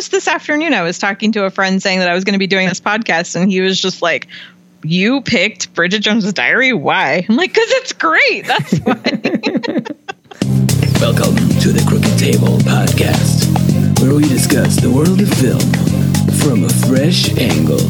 [0.00, 2.38] just this afternoon, I was talking to a friend saying that I was going to
[2.38, 4.28] be doing this podcast, and he was just like,
[4.82, 6.72] "You picked Bridget Jones's Diary?
[6.72, 8.46] Why?" I'm like, "Cause it's great.
[8.46, 8.94] That's why."
[11.04, 13.44] Welcome to the Crooked Table Podcast,
[14.00, 15.60] where we discuss the world of film
[16.40, 17.84] from a fresh angle.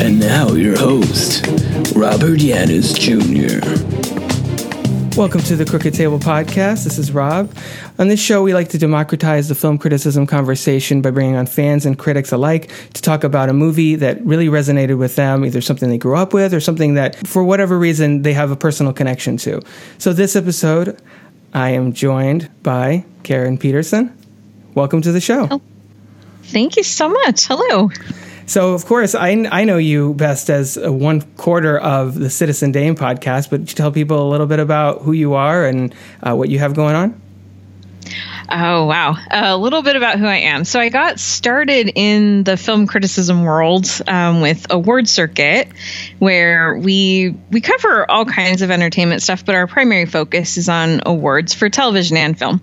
[0.00, 1.48] And now, your host,
[1.96, 4.13] Robert Yaniz Jr.
[5.16, 6.82] Welcome to the Crooked Table Podcast.
[6.82, 7.54] This is Rob.
[8.00, 11.86] On this show, we like to democratize the film criticism conversation by bringing on fans
[11.86, 15.88] and critics alike to talk about a movie that really resonated with them, either something
[15.88, 19.36] they grew up with or something that, for whatever reason, they have a personal connection
[19.36, 19.62] to.
[19.98, 21.00] So, this episode,
[21.52, 24.18] I am joined by Karen Peterson.
[24.74, 25.46] Welcome to the show.
[25.48, 25.60] Oh,
[26.42, 27.46] thank you so much.
[27.46, 27.88] Hello.
[28.46, 32.94] So, of course, I, I know you best as one quarter of the Citizen Dame
[32.94, 36.50] podcast, but you tell people a little bit about who you are and uh, what
[36.50, 37.20] you have going on?
[38.50, 39.16] Oh, wow.
[39.30, 40.66] A little bit about who I am.
[40.66, 45.68] So, I got started in the film criticism world um, with Award Circuit,
[46.18, 51.00] where we we cover all kinds of entertainment stuff, but our primary focus is on
[51.06, 52.60] awards for television and film.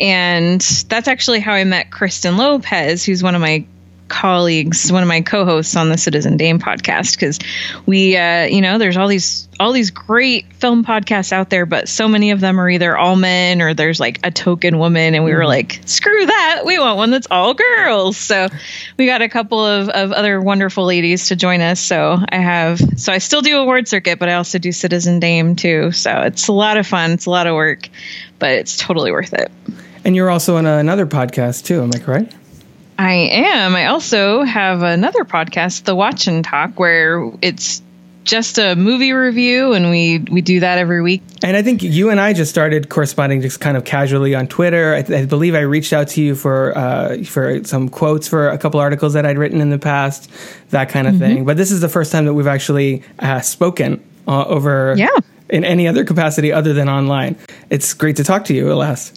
[0.00, 3.66] And that's actually how I met Kristen Lopez, who's one of my
[4.10, 7.38] colleagues, one of my co-hosts on the Citizen Dame podcast, because
[7.86, 11.86] we, uh, you know, there's all these all these great film podcasts out there, but
[11.86, 15.24] so many of them are either all men or there's like a token woman, and
[15.24, 15.48] we were mm-hmm.
[15.48, 18.16] like, screw that, we want one that's all girls.
[18.16, 18.48] So
[18.98, 21.80] we got a couple of of other wonderful ladies to join us.
[21.80, 25.56] So I have, so I still do award circuit, but I also do Citizen Dame
[25.56, 25.92] too.
[25.92, 27.88] So it's a lot of fun, it's a lot of work,
[28.38, 29.50] but it's totally worth it.
[30.04, 32.34] And you're also on another podcast too, am I correct?
[33.00, 33.74] I am.
[33.76, 37.80] I also have another podcast, The Watch and Talk, where it's
[38.24, 41.22] just a movie review and we we do that every week.
[41.42, 44.94] And i think you and i just started corresponding just kind of casually on twitter.
[44.94, 48.58] I, I believe i reached out to you for uh, for some quotes for a
[48.58, 50.30] couple articles that i'd written in the past
[50.68, 51.22] that kind of mm-hmm.
[51.22, 51.44] thing.
[51.46, 55.08] But this is the first time that we've actually uh, spoken uh, over yeah.
[55.48, 57.36] in any other capacity other than online.
[57.70, 59.14] It's great to talk to you alas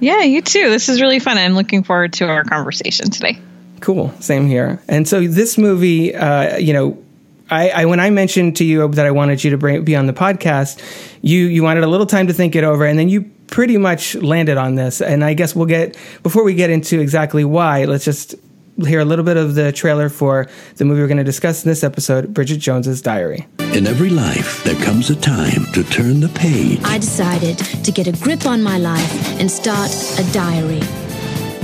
[0.00, 0.70] yeah, you too.
[0.70, 1.38] This is really fun.
[1.38, 3.38] I'm looking forward to our conversation today.
[3.80, 4.12] Cool.
[4.20, 4.82] Same here.
[4.88, 7.02] And so this movie, uh, you know,
[7.50, 10.06] I, I, when I mentioned to you that I wanted you to bring, be on
[10.06, 10.80] the podcast,
[11.20, 14.14] you you wanted a little time to think it over, and then you pretty much
[14.14, 15.02] landed on this.
[15.02, 17.86] And I guess we'll get before we get into exactly why.
[17.86, 18.36] Let's just
[18.86, 20.46] hear a little bit of the trailer for
[20.76, 23.46] the movie we're going to discuss in this episode, Bridget Jones's Diary.
[23.72, 26.80] In every life, there comes a time to turn the page.
[26.84, 30.80] I decided to get a grip on my life and start a diary.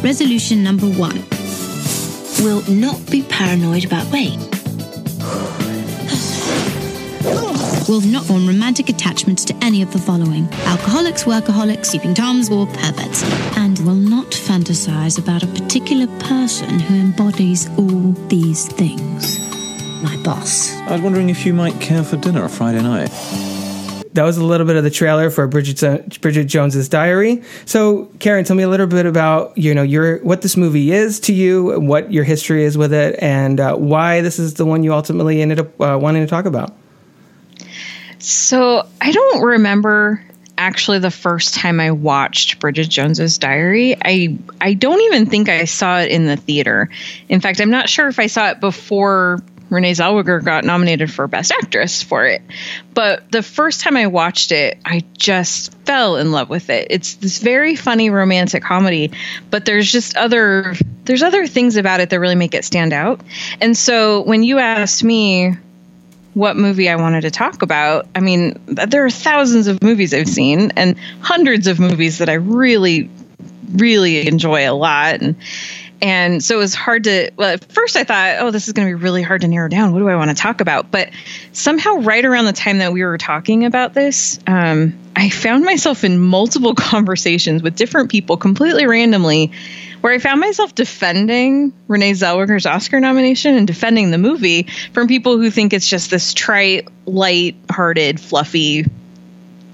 [0.02, 1.24] Resolution number one
[2.44, 4.55] will not be paranoid about weight.
[7.88, 12.66] Will not form romantic attachments to any of the following alcoholics, workaholics, peeping toms, or
[12.66, 13.22] perverts,
[13.56, 19.38] and will not fantasize about a particular person who embodies all these things.
[20.02, 20.74] My boss.
[20.74, 23.08] I was wondering if you might care for dinner a Friday night.
[24.14, 27.44] That was a little bit of the trailer for Bridget, Bridget Jones's Diary.
[27.66, 31.20] So, Karen, tell me a little bit about you know your what this movie is
[31.20, 34.82] to you, what your history is with it, and uh, why this is the one
[34.82, 36.76] you ultimately ended up uh, wanting to talk about.
[38.18, 40.22] So I don't remember
[40.58, 43.96] actually the first time I watched Bridget Jones's Diary.
[44.02, 46.88] I I don't even think I saw it in the theater.
[47.28, 51.26] In fact, I'm not sure if I saw it before Renee Zellweger got nominated for
[51.26, 52.40] Best Actress for it.
[52.94, 56.86] But the first time I watched it, I just fell in love with it.
[56.90, 59.10] It's this very funny romantic comedy,
[59.50, 63.20] but there's just other there's other things about it that really make it stand out.
[63.60, 65.56] And so when you asked me
[66.36, 68.06] what movie I wanted to talk about.
[68.14, 72.34] I mean, there are thousands of movies I've seen and hundreds of movies that I
[72.34, 73.08] really,
[73.72, 75.22] really enjoy a lot.
[75.22, 75.36] And
[76.02, 78.86] and so it was hard to well at first i thought oh this is going
[78.86, 81.08] to be really hard to narrow down what do i want to talk about but
[81.52, 86.04] somehow right around the time that we were talking about this um, i found myself
[86.04, 89.52] in multiple conversations with different people completely randomly
[90.00, 95.38] where I found myself defending Renee Zellweger's Oscar nomination and defending the movie from people
[95.38, 98.86] who think it's just this trite, light-hearted, fluffy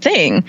[0.00, 0.44] thing.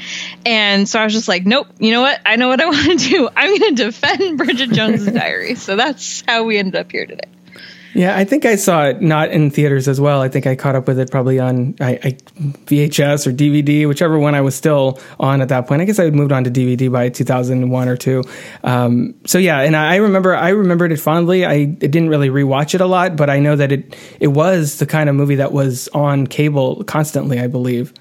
[0.46, 2.20] And so I was just like, nope, you know what?
[2.26, 3.30] I know what I want to do.
[3.36, 5.56] I'm going to defend Bridget Jones's Diary.
[5.56, 7.30] So that's how we ended up here today.
[7.94, 10.22] Yeah, I think I saw it not in theaters as well.
[10.22, 12.18] I think I caught up with it probably on I, I,
[12.66, 15.82] VHS or DVD, whichever one I was still on at that point.
[15.82, 18.24] I guess I had moved on to DVD by 2001 or two.
[18.64, 21.46] Um, so yeah, and I remember I remembered it fondly.
[21.46, 24.88] I didn't really rewatch it a lot, but I know that it it was the
[24.88, 27.40] kind of movie that was on cable constantly.
[27.40, 27.94] I believe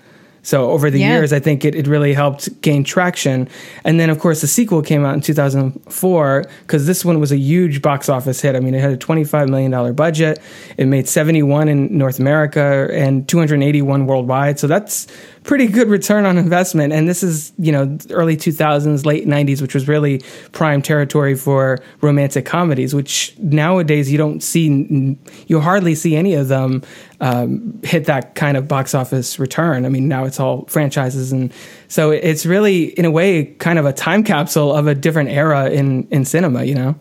[0.44, 1.14] So over the Yeah.
[1.14, 3.48] years, I think it, it really helped gain traction.
[3.84, 7.36] And then, of course, the sequel came out in 2004 because this one was a
[7.38, 8.56] huge box office hit.
[8.56, 10.40] I mean, it had a $25 million budget.
[10.76, 14.58] It made 71 in North America and 281 worldwide.
[14.58, 15.06] So that's
[15.44, 16.92] pretty good return on investment.
[16.92, 20.22] And this is, you know, early 2000s, late 90s, which was really
[20.52, 25.16] prime territory for romantic comedies, which nowadays you don't see,
[25.46, 26.82] you hardly see any of them
[27.20, 29.84] um, hit that kind of box office return.
[29.84, 31.32] I mean, now it's all franchises.
[31.32, 31.52] And
[31.88, 35.70] so it's really, in a way, kind of a time capsule of a different era
[35.70, 36.94] in, in cinema, you know?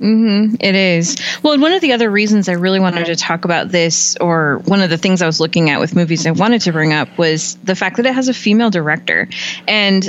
[0.00, 0.54] Mm-hmm.
[0.60, 1.16] It is.
[1.42, 4.62] Well, and one of the other reasons I really wanted to talk about this, or
[4.64, 7.18] one of the things I was looking at with movies I wanted to bring up,
[7.18, 9.28] was the fact that it has a female director.
[9.68, 10.08] And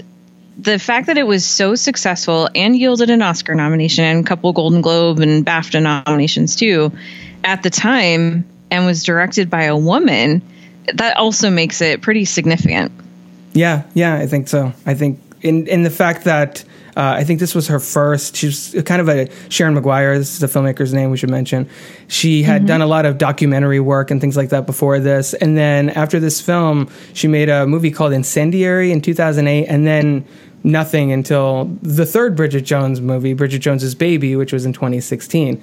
[0.58, 4.54] the fact that it was so successful and yielded an Oscar nomination and a couple
[4.54, 6.92] Golden Globe and BAFTA nominations too
[7.44, 10.42] at the time and was directed by a woman,
[10.94, 12.92] that also makes it pretty significant.
[13.54, 14.72] Yeah, yeah, I think so.
[14.86, 16.64] I think in in the fact that
[16.98, 18.36] uh, I think this was her first.
[18.36, 20.18] She's kind of a Sharon Maguire.
[20.18, 21.70] This is the filmmaker's name we should mention.
[22.08, 25.58] She had done a lot of documentary work and things like that before this, and
[25.58, 30.26] then after this film, she made a movie called Incendiary in 2008, and then
[30.64, 35.62] nothing until the third Bridget Jones movie, Bridget Jones's Baby, which was in 2016.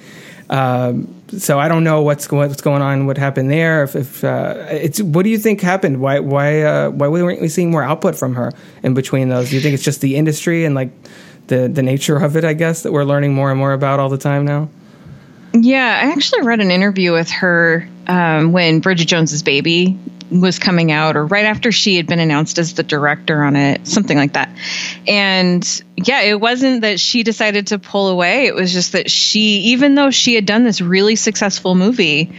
[0.50, 3.83] Um, so I don't know what's going what's going on, what happened there.
[3.85, 6.00] If, if uh, it's what do you think happened?
[6.00, 8.53] Why why uh, why weren't we seeing more output from her
[8.83, 9.50] in between those?
[9.50, 10.91] Do you think it's just the industry and like
[11.49, 12.45] the the nature of it?
[12.45, 14.71] I guess that we're learning more and more about all the time now.
[15.53, 19.99] Yeah, I actually read an interview with her um, when Bridget Jones's Baby
[20.31, 23.87] was coming out, or right after she had been announced as the director on it,
[23.87, 24.51] something like that.
[25.07, 28.47] And yeah, it wasn't that she decided to pull away.
[28.47, 32.33] It was just that she, even though she had done this really successful movie,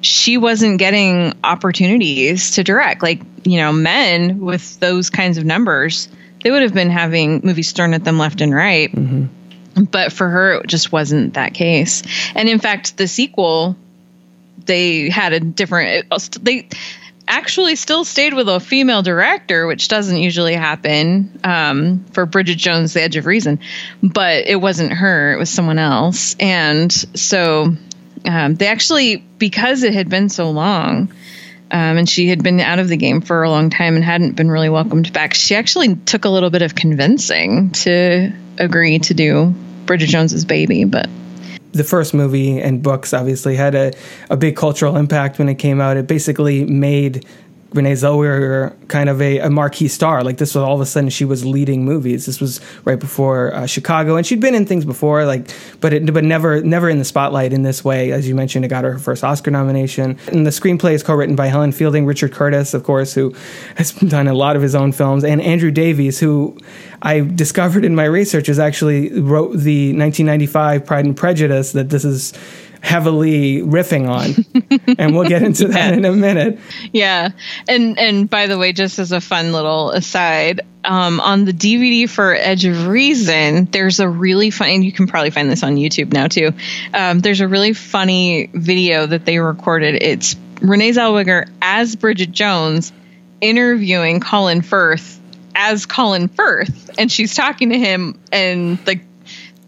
[0.00, 3.02] she wasn't getting opportunities to direct.
[3.02, 6.08] Like, you know, men with those kinds of numbers,
[6.44, 9.84] they would have been having movies thrown at them left and right mm-hmm.
[9.84, 12.02] but for her it just wasn't that case
[12.36, 13.76] and in fact the sequel
[14.66, 16.06] they had a different
[16.42, 16.68] they
[17.26, 22.92] actually still stayed with a female director which doesn't usually happen um, for bridget jones
[22.92, 23.58] the edge of reason
[24.02, 27.74] but it wasn't her it was someone else and so
[28.26, 31.12] um, they actually because it had been so long
[31.70, 34.36] um, and she had been out of the game for a long time and hadn't
[34.36, 35.34] been really welcomed back.
[35.34, 39.52] She actually took a little bit of convincing to agree to do
[39.84, 41.08] Bridget Jones's Baby, but
[41.74, 43.92] the first movie and books obviously had a,
[44.30, 45.96] a big cultural impact when it came out.
[45.96, 47.26] It basically made
[47.74, 50.24] Renee Zellweger kind of a, a marquee star.
[50.24, 52.24] Like this was all of a sudden she was leading movies.
[52.24, 55.50] This was right before uh, Chicago, and she'd been in things before, like
[55.80, 58.12] but it, but never never in the spotlight in this way.
[58.12, 60.18] As you mentioned, it got her her first Oscar nomination.
[60.28, 63.34] And the screenplay is co-written by Helen Fielding, Richard Curtis, of course, who
[63.76, 66.56] has done a lot of his own films, and Andrew Davies, who
[67.02, 72.04] I discovered in my research is actually wrote the 1995 Pride and Prejudice that this
[72.04, 72.32] is
[72.84, 76.58] heavily riffing on, and we'll get into that in a minute.
[76.92, 77.30] yeah.
[77.66, 82.08] And and by the way, just as a fun little aside, um, on the DVD
[82.08, 84.74] for Edge of Reason, there's a really funny.
[84.74, 86.52] And you can probably find this on YouTube now too.
[86.92, 90.02] Um, there's a really funny video that they recorded.
[90.02, 92.92] It's Renee Zellweger as Bridget Jones
[93.40, 95.20] interviewing Colin Firth
[95.54, 99.04] as Colin Firth, and she's talking to him, and like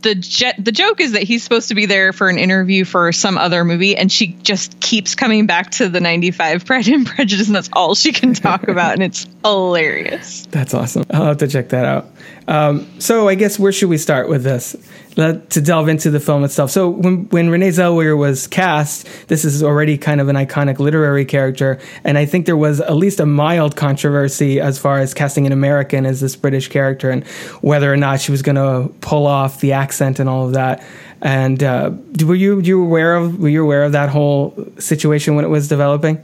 [0.02, 3.12] the jet, the joke is that he's supposed to be there for an interview for
[3.12, 7.46] some other movie, and she just keeps coming back to the '95 Pride and Prejudice,
[7.46, 10.46] and that's all she can talk about, and it's hilarious.
[10.50, 11.04] That's awesome.
[11.10, 12.08] I'll have to check that out.
[12.48, 14.76] Um, so I guess where should we start with this?
[15.16, 16.70] Let, to delve into the film itself.
[16.70, 21.24] So when when Renee Zellweger was cast, this is already kind of an iconic literary
[21.24, 25.46] character, and I think there was at least a mild controversy as far as casting
[25.46, 27.26] an American as this British character and
[27.62, 30.84] whether or not she was going to pull off the accent and all of that.
[31.22, 31.92] And uh,
[32.22, 35.66] were you you aware of were you aware of that whole situation when it was
[35.66, 36.22] developing?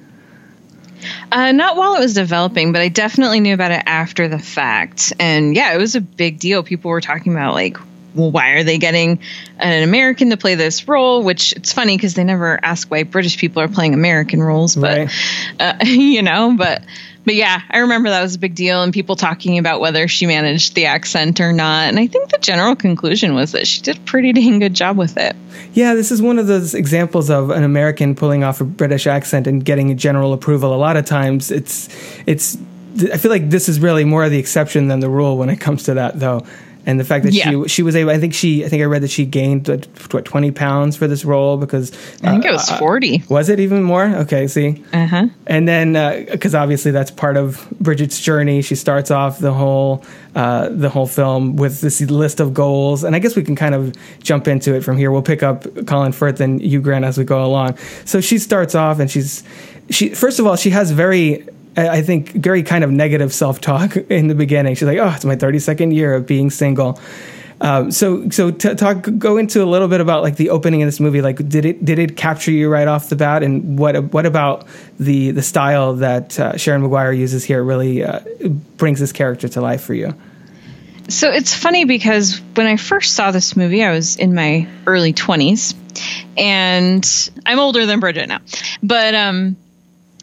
[1.30, 5.12] Uh, not while it was developing, but I definitely knew about it after the fact.
[5.18, 6.62] And yeah, it was a big deal.
[6.62, 7.76] People were talking about like,
[8.14, 9.20] well, why are they getting
[9.58, 11.22] an American to play this role?
[11.22, 14.98] Which it's funny because they never ask why British people are playing American roles, but
[14.98, 15.10] Right.
[15.58, 16.82] uh, you know, but
[17.24, 20.26] but yeah, I remember that was a big deal, and people talking about whether she
[20.26, 21.88] managed the accent or not.
[21.88, 24.96] And I think the general conclusion was that she did a pretty dang good job
[24.96, 25.36] with it.
[25.72, 29.46] Yeah, this is one of those examples of an American pulling off a British accent
[29.46, 30.74] and getting a general approval.
[30.74, 31.88] A lot of times, it's
[32.26, 32.58] it's.
[33.10, 35.84] I feel like this is really more the exception than the rule when it comes
[35.84, 36.44] to that, though.
[36.84, 37.50] And the fact that Yeah.
[37.50, 38.10] she she was able.
[38.10, 38.64] I think she.
[38.64, 39.78] I think I read that she gained uh,
[40.10, 41.92] what twenty pounds for this role because
[42.24, 43.22] I think it uh, was 40.
[43.28, 44.04] was it even more?
[44.04, 44.82] Okay, see.
[44.92, 45.26] Uh huh.
[45.46, 50.70] And then, because obviously that's part of Bridget's journey, she starts off the whole uh,
[50.70, 53.94] the whole film with this list of goals, and I guess we can kind of
[54.22, 55.12] jump into it from here.
[55.12, 57.78] We'll pick up Colin Firth and Hugh Grant, as we go along.
[58.06, 59.44] So she starts off, and she's
[59.88, 61.46] she first of all she has very.
[61.76, 64.74] I think very kind of negative self talk in the beginning.
[64.74, 67.00] She's like, "Oh, it's my 32nd year of being single."
[67.62, 70.88] Um, so, so to talk, go into a little bit about like the opening of
[70.88, 71.22] this movie.
[71.22, 73.44] Like, did it did it capture you right off the bat?
[73.44, 74.66] And what what about
[74.98, 78.20] the the style that uh, Sharon Maguire uses here really uh,
[78.76, 80.12] brings this character to life for you?
[81.08, 85.12] So it's funny because when I first saw this movie, I was in my early
[85.12, 85.74] 20s
[86.36, 88.40] and I'm older than Bridget now.
[88.82, 89.56] But um,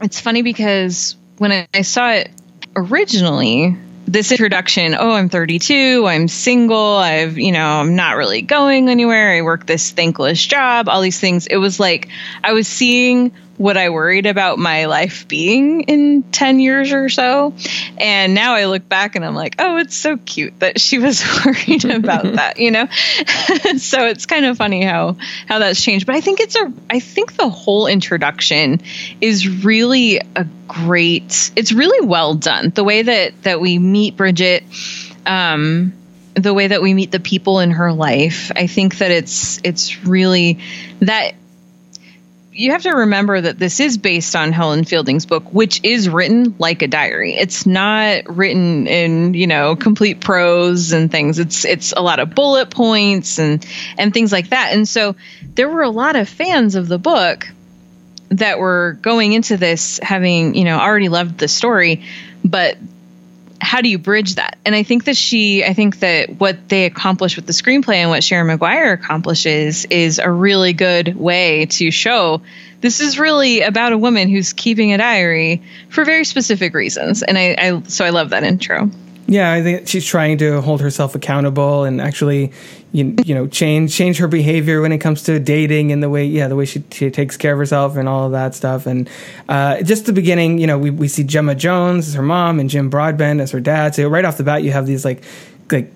[0.01, 2.29] it's funny because when I, saw it
[2.75, 3.77] originally,
[4.08, 9.31] this introduction, oh, I'm 32, I'm single, I've, you know, I'm not really going anywhere,
[9.31, 11.48] I work this thankless job, all these things.
[11.48, 12.10] It was like
[12.43, 17.53] I was seeing what I worried about my life being in 10 years or so.
[17.97, 21.21] And now I look back and I'm like, oh, it's so cute that she was
[21.45, 22.85] worried about that, you know?
[23.77, 26.05] so it's kind of funny how how that's changed.
[26.05, 28.79] But I think it's a I think the whole introduction
[29.19, 32.69] is really a great it's really well done.
[32.69, 34.63] The way that that we meet Bridget
[35.25, 35.91] um
[36.35, 38.53] the way that we meet the people in her life.
[38.55, 40.59] I think that it's it's really
[41.01, 41.33] that
[42.59, 46.55] you have to remember that this is based on Helen Fielding's book, which is written
[46.59, 47.33] like a diary.
[47.35, 51.39] It's not written in, you know, complete prose and things.
[51.39, 53.65] It's it's a lot of bullet points and
[53.97, 54.73] and things like that.
[54.73, 55.15] And so
[55.55, 57.47] there were a lot of fans of the book
[58.27, 62.03] that were going into this having, you know, already loved the story,
[62.43, 62.77] but
[63.61, 64.57] how do you bridge that?
[64.65, 68.09] And I think that she, I think that what they accomplish with the screenplay and
[68.09, 72.41] what Sharon Maguire accomplishes is a really good way to show
[72.81, 77.23] this is really about a woman who's keeping a diary for very specific reasons.
[77.23, 78.89] And I, I so I love that intro.
[79.29, 82.51] Yeah, I think she's trying to hold herself accountable and actually,
[82.91, 86.25] you, you know, change change her behavior when it comes to dating and the way,
[86.25, 88.88] yeah, the way she, she takes care of herself and all of that stuff.
[88.88, 89.07] And
[89.48, 92.71] uh, just the beginning, you know, we, we see Gemma Jones as her mom and
[92.71, 93.93] Jim Broadbent as her dad.
[93.93, 95.24] So right off the bat, you have these like
[95.71, 95.93] like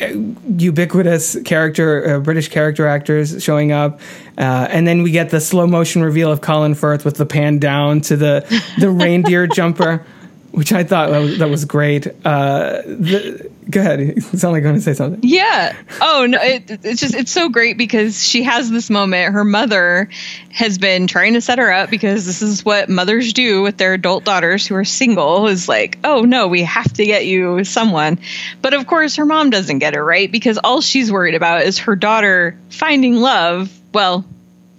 [0.00, 4.00] ubiquitous character, uh, British character actors showing up,
[4.36, 7.58] uh, and then we get the slow motion reveal of Colin Firth with the pan
[7.58, 10.04] down to the the reindeer jumper,
[10.50, 12.06] which I thought that was, that was great.
[12.24, 15.20] Uh, the, go ahead, sound like going to say something.
[15.22, 15.76] Yeah.
[16.00, 19.32] Oh no, it, it's just it's so great because she has this moment.
[19.34, 20.08] Her mother
[20.50, 23.94] has been trying to set her up because this is what mothers do with their
[23.94, 25.46] adult daughters who are single.
[25.48, 28.18] Is like, oh no, we have to get you someone.
[28.62, 31.78] But of course, her mom doesn't get it right because all she's worried about is
[31.78, 33.72] her daughter finding love.
[33.92, 34.24] Well,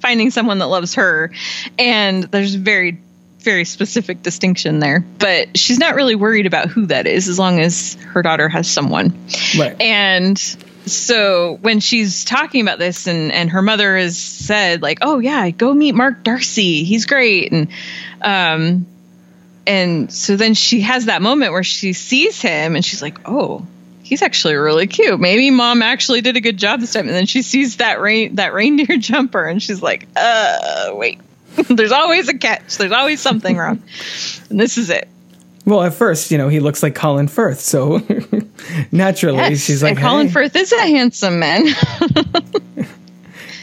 [0.02, 1.32] finding someone that loves her,
[1.78, 3.00] and there's very
[3.40, 5.00] very specific distinction there.
[5.18, 8.70] But she's not really worried about who that is as long as her daughter has
[8.70, 9.18] someone.
[9.58, 9.80] Right.
[9.82, 10.38] And
[10.86, 15.50] so when she's talking about this and and her mother has said like, "Oh yeah,
[15.52, 16.84] go meet Mark Darcy.
[16.84, 17.70] He's great." And
[18.22, 18.88] um
[19.66, 23.66] and so then she has that moment where she sees him and she's like, "Oh,
[24.04, 25.20] he's actually really cute.
[25.20, 28.36] Maybe mom actually did a good job this time." And then she sees that rain
[28.36, 31.20] that reindeer jumper and she's like, "Uh, wait.
[31.70, 32.78] There's always a catch.
[32.78, 33.82] There's always something wrong."
[34.50, 35.08] And this is it.
[35.66, 38.02] Well, at first, you know, he looks like Colin Firth, so
[38.92, 41.68] naturally Yes, she's like, and Colin "Hey." Firth is a handsome man.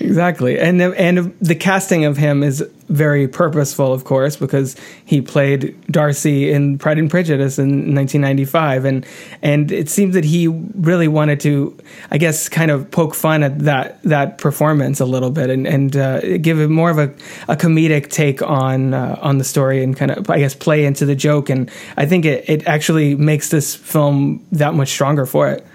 [0.06, 5.20] Exactly, and the, and the casting of him is very purposeful, of course, because he
[5.20, 9.06] played Darcy in Pride and Prejudice in 1995, and
[9.42, 11.76] and it seems that he really wanted to,
[12.12, 15.96] I guess, kind of poke fun at that that performance a little bit, and and
[15.96, 17.08] uh, give it more of a,
[17.48, 21.04] a comedic take on uh, on the story, and kind of I guess play into
[21.04, 25.48] the joke, and I think it it actually makes this film that much stronger for
[25.48, 25.66] it.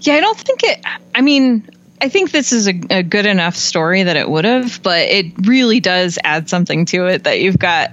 [0.00, 0.84] Yeah, I don't think it.
[1.14, 1.68] I mean,
[2.02, 5.46] I think this is a, a good enough story that it would have, but it
[5.46, 7.92] really does add something to it that you've got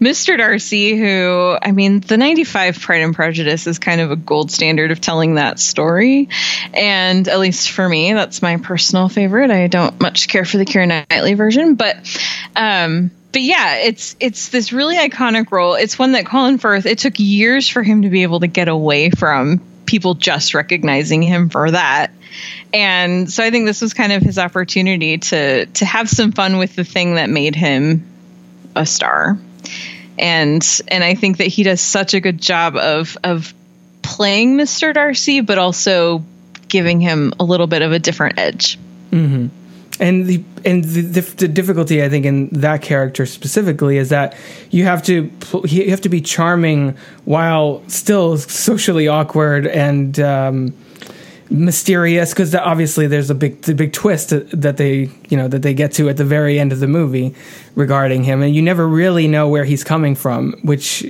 [0.00, 0.38] Mr.
[0.38, 4.92] Darcy, who, I mean, the 95 Pride and Prejudice is kind of a gold standard
[4.92, 6.28] of telling that story.
[6.72, 9.50] And at least for me, that's my personal favorite.
[9.50, 11.96] I don't much care for the Keira Knightley version, but,
[12.54, 15.74] um, but yeah, it's it's this really iconic role.
[15.74, 16.86] It's one that Colin Firth.
[16.86, 21.22] It took years for him to be able to get away from people just recognizing
[21.22, 22.12] him for that.
[22.74, 26.58] And so I think this was kind of his opportunity to to have some fun
[26.58, 28.06] with the thing that made him
[28.76, 29.38] a star.
[30.18, 33.54] And and I think that he does such a good job of of
[34.02, 34.92] playing Mr.
[34.92, 36.22] Darcy, but also
[36.68, 38.78] giving him a little bit of a different edge.
[39.10, 39.46] Mm-hmm.
[40.00, 44.36] And the and the, the, the difficulty I think in that character specifically is that
[44.70, 45.30] you have to
[45.64, 50.74] you have to be charming while still socially awkward and um,
[51.50, 55.72] mysterious because obviously there's a big the big twist that they you know that they
[55.72, 57.34] get to at the very end of the movie
[57.74, 61.02] regarding him and you never really know where he's coming from which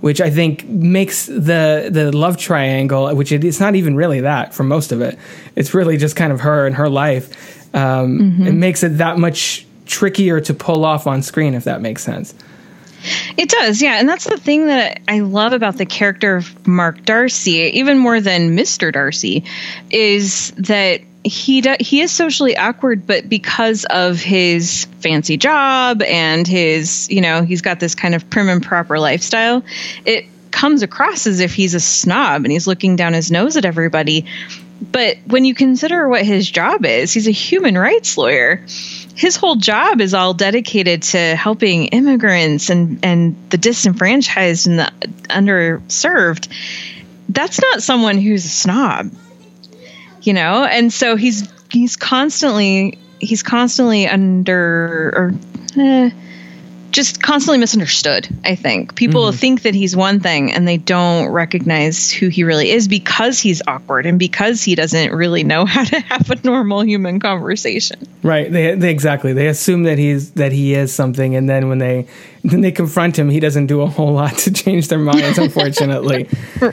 [0.00, 4.54] which I think makes the the love triangle, which it, it's not even really that
[4.54, 5.18] for most of it.
[5.56, 7.74] It's really just kind of her and her life.
[7.74, 12.02] Um, It makes it that much trickier to pull off on screen, if that makes
[12.02, 12.34] sense.
[13.36, 13.94] It does, yeah.
[13.94, 18.20] And that's the thing that I love about the character of Mark Darcy, even more
[18.20, 18.92] than Mr.
[18.92, 19.44] Darcy,
[19.90, 27.08] is that he he is socially awkward, but because of his fancy job and his,
[27.10, 29.62] you know, he's got this kind of prim and proper lifestyle,
[30.04, 33.64] it comes across as if he's a snob and he's looking down his nose at
[33.64, 34.24] everybody.
[34.80, 38.64] But when you consider what his job is, he's a human rights lawyer
[39.18, 44.92] his whole job is all dedicated to helping immigrants and and the disenfranchised and the
[45.28, 46.48] underserved.
[47.28, 49.10] That's not someone who's a snob
[50.22, 50.64] you know?
[50.64, 55.34] And so he's he's constantly he's constantly under or
[55.76, 56.10] eh,
[56.90, 59.36] just constantly misunderstood i think people mm-hmm.
[59.36, 63.62] think that he's one thing and they don't recognize who he really is because he's
[63.66, 68.50] awkward and because he doesn't really know how to have a normal human conversation Right.
[68.50, 69.32] They, they exactly.
[69.32, 72.06] They assume that he's that he is something, and then when they
[72.42, 75.38] when they confront him, he doesn't do a whole lot to change their minds.
[75.38, 76.28] unfortunately,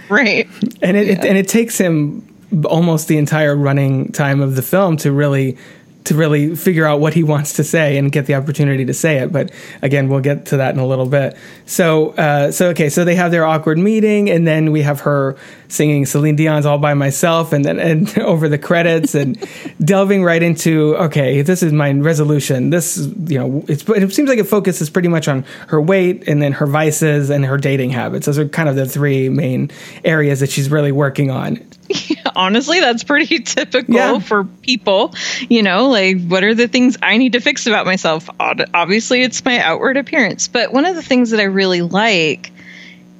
[0.09, 0.47] right
[0.81, 2.27] and it, it and it takes him
[2.65, 5.57] almost the entire running time of the film to really
[6.05, 9.17] to really figure out what he wants to say and get the opportunity to say
[9.17, 9.31] it.
[9.31, 11.35] But again, we'll get to that in a little bit.
[11.65, 15.35] So, uh, so okay, so they have their awkward meeting, and then we have her
[15.67, 19.37] singing Celine Dion's "All by Myself," and then and over the credits, and
[19.83, 22.69] delving right into okay, this is my resolution.
[22.69, 26.41] This, you know, it's it seems like it focuses pretty much on her weight, and
[26.41, 28.25] then her vices, and her dating habits.
[28.25, 29.71] Those are kind of the three main
[30.03, 31.59] areas that she's really working on.
[32.35, 34.19] honestly that's pretty typical Yeah.
[34.19, 35.13] for people
[35.49, 38.29] you know like what are the things i need to fix about myself?
[38.39, 40.47] Obviously it's my outward appearance.
[40.47, 42.51] But one of the things that i really like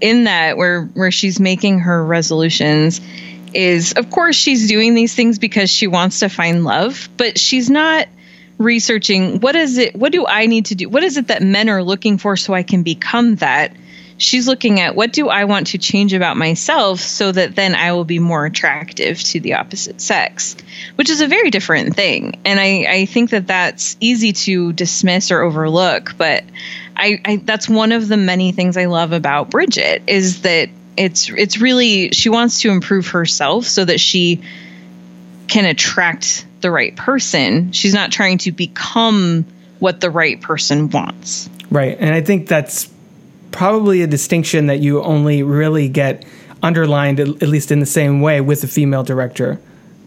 [0.02, 3.00] in that where where she's making her resolutions
[3.54, 7.70] is of course she's doing these things because she wants to find love but she's
[7.70, 8.08] not
[8.58, 10.89] researching what is it what do i need to do?
[10.89, 13.74] What is it that men are looking for so i can become that
[14.17, 17.91] she's looking at what do I want to change about myself so that then I
[17.91, 20.56] will be more attractive to the opposite sex,
[20.95, 22.39] which is a very different thing.
[22.45, 26.43] And I, I think that that's easy to dismiss or overlook, but
[26.95, 31.30] I, I that's one of the many things I love about Bridget is that it's
[31.30, 34.41] it's really she wants to improve herself so that she
[35.47, 37.73] can attract the right person.
[37.73, 39.45] She's not trying to become
[39.80, 41.49] what the right person wants.
[41.69, 41.97] Right.
[41.99, 42.89] And I think that's
[43.56, 46.26] probably a distinction that you only really get
[46.62, 49.60] underlined, at least in the same way, with a female director.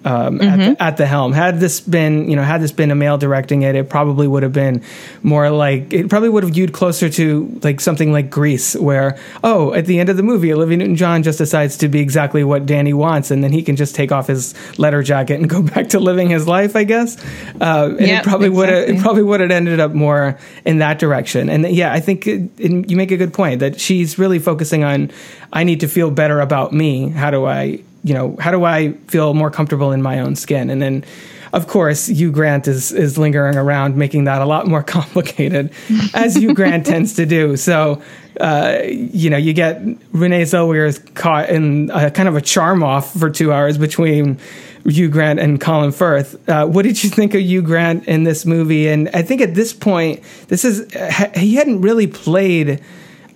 [0.05, 1.33] Um, at, the, at the helm.
[1.33, 4.43] Had this been, you know, had this been a male directing it, it probably would
[4.43, 4.83] have been
[5.23, 9.75] more like it probably would have viewed closer to like something like Grease, where oh,
[9.75, 12.93] at the end of the movie, Olivia Newton-John just decides to be exactly what Danny
[12.93, 16.01] wants, and then he can just take off his leather jacket and go back to
[16.01, 17.17] living his life, I guess.
[17.61, 20.79] Uh, and Yep, it probably would have, it probably would have ended up more in
[20.79, 21.49] that direction.
[21.49, 24.85] And yeah, I think it, it, you make a good point that she's really focusing
[24.85, 25.11] on,
[25.53, 27.09] I need to feel better about me.
[27.09, 30.71] How do I, you know, how do I feel more comfortable in my own skin?
[30.71, 31.05] And then,
[31.53, 35.73] of course, Hugh Grant is is lingering around, making that a lot more complicated,
[36.15, 37.57] as Hugh Grant tends to do.
[37.57, 38.03] So,
[38.41, 39.83] uh, you know, you get
[40.13, 44.39] Renee Zellweger caught in a, kind of a charm off for two hours between
[44.87, 46.49] Hugh Grant and Colin Firth.
[46.49, 48.89] Uh, what did you think of Hugh Grant in this movie?
[48.89, 50.91] And I think at this point, this is
[51.35, 52.81] he hadn't really played.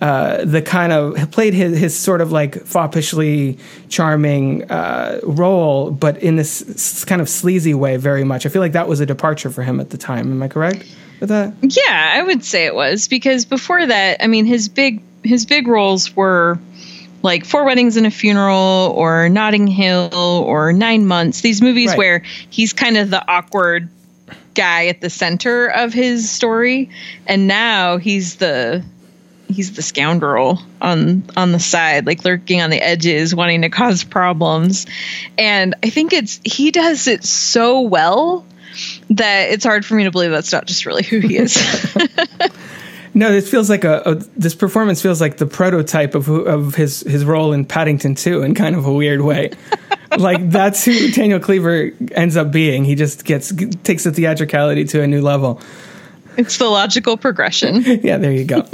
[0.03, 6.17] Uh, the kind of played his, his sort of like foppishly charming uh, role, but
[6.21, 8.45] in this kind of sleazy way very much.
[8.45, 10.29] I feel like that was a departure for him at the time.
[10.29, 10.83] Am I correct
[11.21, 11.53] with that?
[11.61, 15.69] Yeah, I would say it was because before that, I mean, his big his big
[15.69, 16.59] roles were
[17.21, 21.39] like Four Weddings and a Funeral or Notting Hill or Nine Months.
[21.39, 21.97] These movies Right.
[21.97, 23.87] where he's kind of the awkward
[24.53, 26.89] guy at the center of his story,
[27.25, 28.83] and now he's the
[29.53, 34.03] he's the scoundrel on on the side like lurking on the edges wanting to cause
[34.03, 34.85] problems
[35.37, 38.45] and i think it's he does it so well
[39.09, 41.55] that it's hard for me to believe that's not just really who he is
[43.15, 46.73] No, this feels like a, a this performance feels like the prototype of who, of
[46.75, 49.51] his his role in Paddington 2 in kind of a weird way.
[50.17, 52.83] like that's who Daniel Cleaver ends up being.
[52.85, 55.61] He just gets takes the theatricality to a new level.
[56.37, 57.81] It's the logical progression.
[58.03, 58.65] yeah, there you go.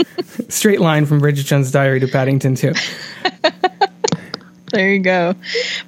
[0.50, 2.74] Straight line from Bridget Jones' Diary to Paddington 2.
[4.72, 5.36] there you go.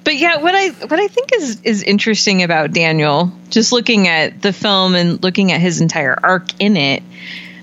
[0.04, 4.42] But yeah, what I what I think is is interesting about Daniel, just looking at
[4.42, 7.02] the film and looking at his entire arc in it,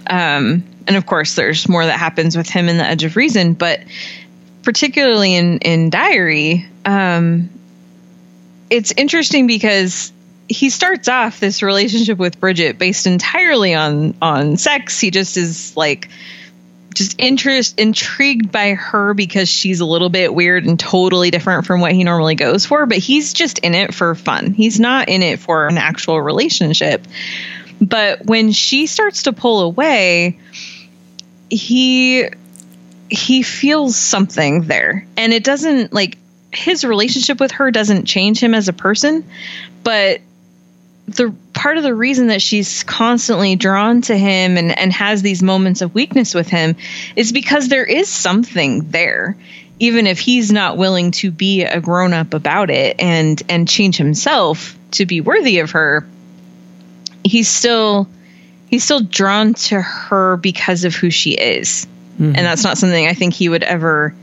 [0.07, 3.53] um, and of course, there's more that happens with him in the Edge of Reason,
[3.53, 3.81] but
[4.63, 7.49] particularly in in Diary, um,
[8.69, 10.11] it's interesting because
[10.49, 14.99] he starts off this relationship with Bridget based entirely on on sex.
[14.99, 16.09] He just is like
[16.95, 21.81] just interest intrigued by her because she's a little bit weird and totally different from
[21.81, 24.53] what he normally goes for, but he's just in it for fun.
[24.53, 27.05] He's not in it for an actual relationship.
[27.79, 30.39] But when she starts to pull away,
[31.49, 32.27] he
[33.07, 35.05] he feels something there.
[35.15, 36.17] And it doesn't like
[36.51, 39.23] his relationship with her doesn't change him as a person,
[39.83, 40.21] but
[41.15, 45.43] the part of the reason that she's constantly drawn to him and, and has these
[45.43, 46.75] moments of weakness with him
[47.15, 49.35] is because there is something there
[49.79, 53.97] even if he's not willing to be a grown up about it and and change
[53.97, 56.05] himself to be worthy of her
[57.23, 58.07] he's still
[58.67, 62.35] he's still drawn to her because of who she is mm-hmm.
[62.35, 64.13] and that's not something i think he would ever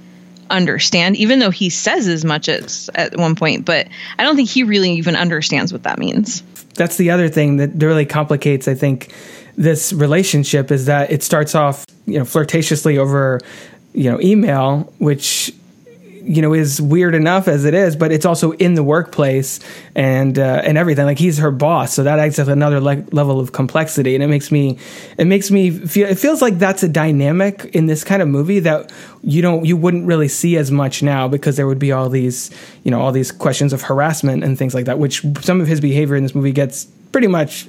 [0.48, 4.48] understand even though he says as much as at one point but i don't think
[4.48, 6.42] he really even understands what that means
[6.76, 9.12] that's the other thing that really complicates, I think,
[9.56, 13.40] this relationship is that it starts off, you know, flirtatiously over,
[13.94, 15.52] you know, email, which
[16.26, 19.60] you know is weird enough as it is, but it's also in the workplace
[19.94, 21.06] and uh, and everything.
[21.06, 24.50] Like he's her boss, so that adds another le- level of complexity, and it makes
[24.50, 24.78] me
[25.18, 28.60] it makes me feel it feels like that's a dynamic in this kind of movie
[28.60, 32.08] that you don't you wouldn't really see as much now because there would be all
[32.08, 32.50] these
[32.84, 35.80] you know all these questions of harassment and things like that, which some of his
[35.80, 37.66] behavior in this movie gets pretty much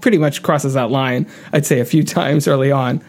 [0.00, 1.26] pretty much crosses that line.
[1.52, 3.02] I'd say a few times early on.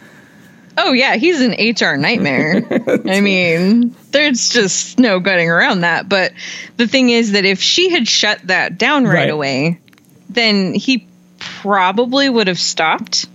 [0.77, 2.65] Oh yeah, he's an HR nightmare.
[3.07, 6.09] I mean, there's just no getting around that.
[6.09, 6.33] But
[6.77, 9.29] the thing is that if she had shut that down right, right.
[9.29, 9.79] away,
[10.29, 11.07] then he
[11.39, 13.27] probably would have stopped.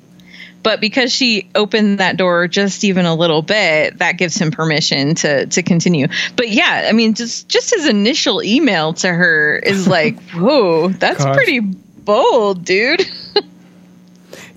[0.62, 5.14] But because she opened that door just even a little bit, that gives him permission
[5.16, 6.08] to to continue.
[6.36, 11.24] But yeah, I mean, just just his initial email to her is like, whoa, that's
[11.24, 11.34] Gosh.
[11.34, 13.06] pretty bold, dude.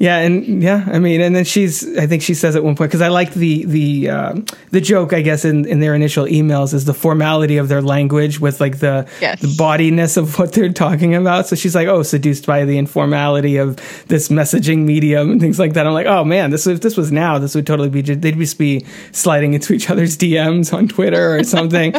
[0.03, 1.97] Yeah, and yeah, I mean, and then she's.
[1.97, 4.35] I think she says at one point because I like the the uh,
[4.71, 5.13] the joke.
[5.13, 8.79] I guess in, in their initial emails is the formality of their language with like
[8.79, 9.39] the yes.
[9.39, 11.47] the bodiness of what they're talking about.
[11.47, 13.77] So she's like, oh, seduced by the informality of
[14.09, 15.87] this messaging medium and things like that.
[15.87, 18.01] I'm like, oh man, this if this was now, this would totally be.
[18.01, 21.95] They'd just be sliding into each other's DMs on Twitter or something.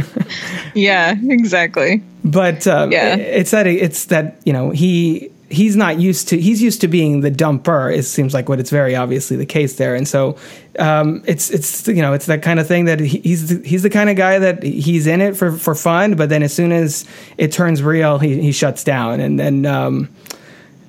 [0.74, 2.02] yeah, exactly.
[2.24, 3.14] But um, yeah.
[3.14, 7.20] it's that it's that you know he he's not used to he's used to being
[7.20, 9.94] the dumper it seems like what it's very obviously the case there.
[9.94, 10.36] And so
[10.78, 14.10] um, it's it's you know it's that kind of thing that he's he's the kind
[14.10, 17.06] of guy that he's in it for for fun but then as soon as
[17.38, 19.20] it turns real he, he shuts down.
[19.20, 20.08] And then um,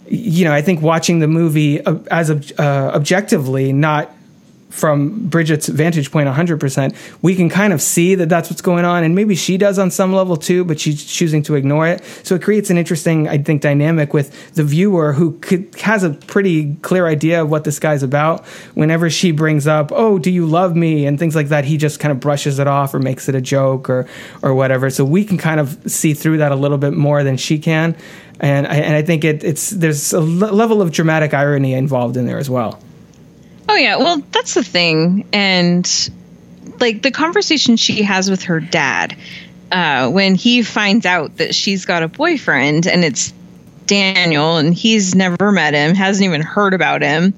[0.09, 4.13] you know i think watching the movie uh, as uh, objectively not
[4.69, 9.03] from Bridget's vantage point 100%, we can kind of see that that's what's going on.
[9.03, 12.03] And maybe she does on some level too, but she's choosing to ignore it.
[12.23, 16.11] So it creates an interesting, I think, dynamic with the viewer who could, has a
[16.11, 18.45] pretty clear idea of what this guy's about.
[18.73, 21.05] Whenever she brings up, oh, do you love me?
[21.05, 23.41] And things like that, he just kind of brushes it off or makes it a
[23.41, 24.07] joke or,
[24.41, 24.89] or whatever.
[24.89, 27.95] So we can kind of see through that a little bit more than she can.
[28.39, 32.27] And I, and I think it, it's, there's a level of dramatic irony involved in
[32.27, 32.79] there as well.
[33.69, 36.09] Oh yeah, well that's the thing, and
[36.79, 39.17] like the conversation she has with her dad
[39.71, 43.33] uh, when he finds out that she's got a boyfriend, and it's
[43.87, 47.33] Daniel and he's never met him, hasn't even heard about him.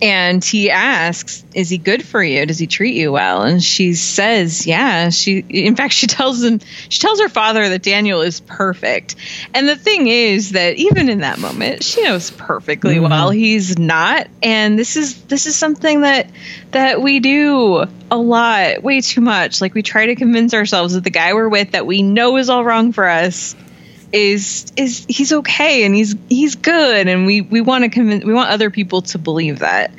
[0.00, 2.46] And he asks, Is he good for you?
[2.46, 3.42] Does he treat you well?
[3.42, 5.10] And she says, Yeah.
[5.10, 9.16] She in fact she tells him she tells her father that Daniel is perfect.
[9.54, 13.10] And the thing is that even in that moment, she knows perfectly mm-hmm.
[13.10, 14.28] well he's not.
[14.42, 16.30] And this is this is something that
[16.72, 19.60] that we do a lot, way too much.
[19.60, 22.50] Like we try to convince ourselves that the guy we're with that we know is
[22.50, 23.56] all wrong for us
[24.14, 27.08] is is he's okay and he's he's good.
[27.08, 29.90] And we we want to convince we want other people to believe that.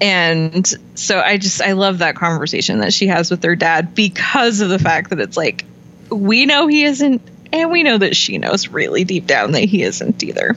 [0.00, 4.60] And so i just i love that conversation that she has with her dad because
[4.60, 5.64] of the fact that it's like
[6.10, 9.82] we know he isn't and we know that she knows really deep down that he
[9.82, 10.54] isn't either.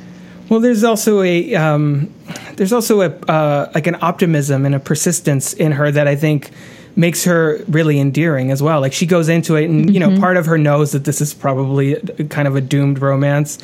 [0.49, 2.13] Well, there's also a um,
[2.57, 6.51] there's also a uh, like an optimism and a persistence in her that I think
[6.95, 8.81] makes her really endearing as well.
[8.81, 11.33] Like she goes into it, and you know, part of her knows that this is
[11.33, 11.95] probably
[12.29, 13.57] kind of a doomed romance.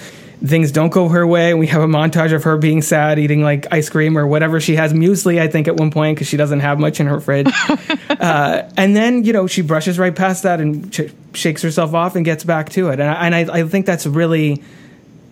[0.45, 1.55] Things don't go her way.
[1.55, 4.75] We have a montage of her being sad, eating like ice cream or whatever she
[4.75, 7.47] has, muesli, I think, at one point because she doesn't have much in her fridge.
[8.09, 12.15] uh, and then you know she brushes right past that and sh- shakes herself off
[12.15, 12.99] and gets back to it.
[12.99, 14.63] And I, and I, I think that's really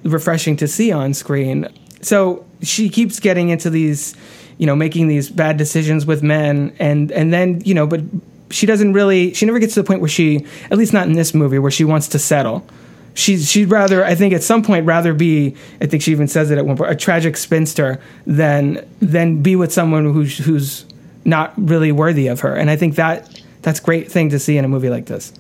[0.04, 1.68] refreshing to see on screen.
[2.02, 4.16] So she keeps getting into these,
[4.58, 8.02] you know, making these bad decisions with men, and and then you know, but
[8.50, 9.34] she doesn't really.
[9.34, 11.72] She never gets to the point where she, at least not in this movie, where
[11.72, 12.66] she wants to settle.
[13.14, 15.56] She's she'd rather, I think, at some point, rather be.
[15.82, 19.56] I think she even says it at one point, a tragic spinster than than be
[19.56, 20.86] with someone who's who's
[21.24, 22.56] not really worthy of her.
[22.56, 25.34] And I think that that's great thing to see in a movie like this.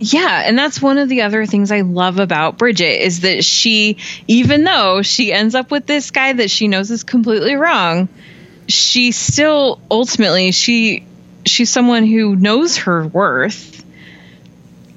[0.00, 3.98] Yeah, and that's one of the other things I love about Bridget is that she,
[4.26, 8.08] even though she ends up with this guy that she knows is completely wrong,
[8.68, 11.04] she still ultimately she
[11.46, 13.84] she's someone who knows her worth.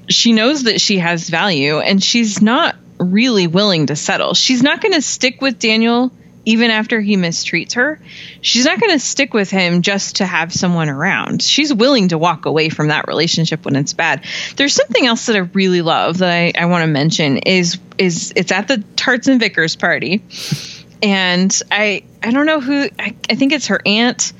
[0.08, 4.34] She knows that she has value and she's not really willing to settle.
[4.34, 6.12] She's not going to stick with Daniel
[6.46, 8.00] even after he mistreats her.
[8.40, 11.42] She's not going to stick with him just to have someone around.
[11.42, 14.24] She's willing to walk away from that relationship when it's bad.
[14.54, 18.32] There's something else that I really love that I, I want to mention is is
[18.36, 20.22] it's at the Tarts and Vicars party.
[21.02, 24.32] And I I don't know who I, I think it's her aunt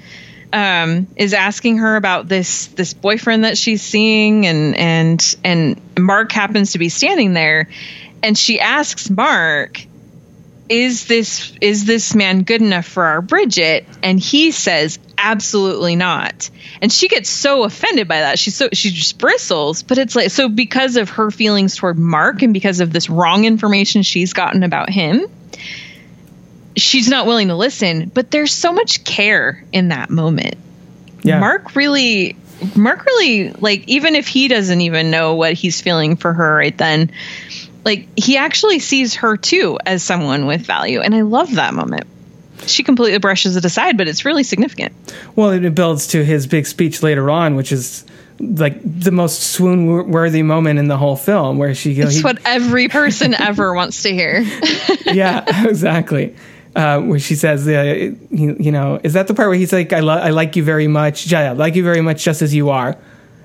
[0.52, 6.32] um, is asking her about this this boyfriend that she's seeing and and and Mark
[6.32, 7.68] happens to be standing there
[8.22, 9.86] and she asks Mark
[10.68, 13.86] is this is this man good enough for our Bridget?
[14.02, 16.50] And he says absolutely not.
[16.82, 18.38] And she gets so offended by that.
[18.38, 19.82] She's so she just bristles.
[19.82, 23.44] But it's like so because of her feelings toward Mark and because of this wrong
[23.44, 25.26] information she's gotten about him,
[26.76, 28.10] she's not willing to listen.
[28.12, 30.56] But there's so much care in that moment.
[31.22, 31.40] Yeah.
[31.40, 32.36] Mark really
[32.74, 36.76] Mark really like even if he doesn't even know what he's feeling for her right
[36.76, 37.10] then,
[37.84, 42.04] like he actually sees her too as someone with value and i love that moment
[42.66, 44.92] she completely brushes it aside but it's really significant
[45.36, 48.04] Well, it builds to his big speech later on, which is
[48.40, 52.38] like the most swoon worthy moment in the whole film, where she it's he- what
[52.44, 54.40] every person ever wants to hear
[55.06, 56.34] yeah, exactly.
[56.76, 59.94] Uh, where she says, uh, you, you know, is that the part where he's like,
[59.94, 62.54] I, lo- I like you very much, yeah, I like you very much just as
[62.54, 62.98] you are,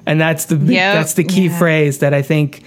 [0.05, 0.95] and that's the Yep.
[0.95, 1.57] that's the key Yeah.
[1.57, 2.61] phrase that I think.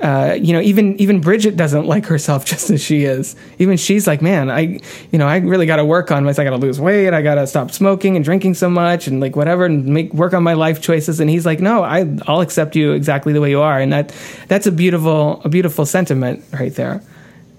[0.00, 3.34] Uh, you know, even even Bridget doesn't like herself just as she is.
[3.58, 6.46] Even she's like, man, I, you know, I really got to work on myself.
[6.46, 7.12] I got to lose weight.
[7.12, 10.32] I got to stop smoking and drinking so much, and like whatever, and make work
[10.34, 11.18] on my life choices.
[11.20, 14.14] And he's like, no, I, I'll accept you exactly the way you are, and that
[14.46, 17.02] that's a beautiful a beautiful sentiment right there.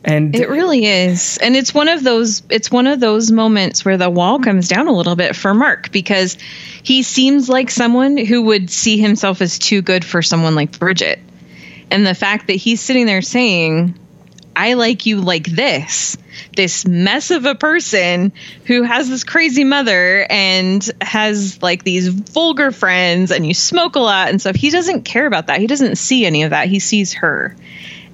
[0.04, 1.38] And it really is.
[1.42, 4.88] And it's one of those it's one of those moments where the wall comes down
[4.88, 6.38] a little bit for mark because
[6.84, 11.20] he seems like someone who would see himself as too good for someone like bridget.
[11.92, 13.98] And the fact that he's sitting there saying
[14.56, 16.18] i like you like this
[16.56, 18.32] this mess of a person
[18.66, 24.00] who has this crazy mother and has like these vulgar friends and you smoke a
[24.00, 24.56] lot and stuff.
[24.56, 25.60] He doesn't care about that.
[25.60, 26.68] He doesn't see any of that.
[26.68, 27.56] He sees her.